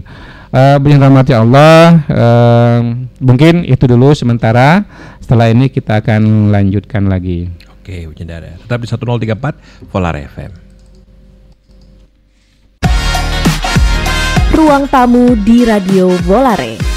Uh, 0.55 0.79
rahmati 0.79 1.35
Allah, 1.35 2.07
uh, 2.07 2.79
mungkin 3.19 3.67
itu 3.67 3.91
dulu 3.91 4.15
sementara. 4.15 4.87
Setelah 5.19 5.51
ini 5.51 5.67
kita 5.67 5.99
akan 5.99 6.55
lanjutkan 6.55 7.11
lagi. 7.11 7.66
Oke, 7.87 8.03
Wujendara. 8.11 8.59
Tetap 8.59 8.83
di 8.83 8.91
1034 8.91 9.95
Volar 9.95 10.19
FM. 10.19 10.51
Ruang 14.51 14.91
tamu 14.91 15.39
di 15.39 15.63
Radio 15.63 16.11
Volare. 16.27 16.96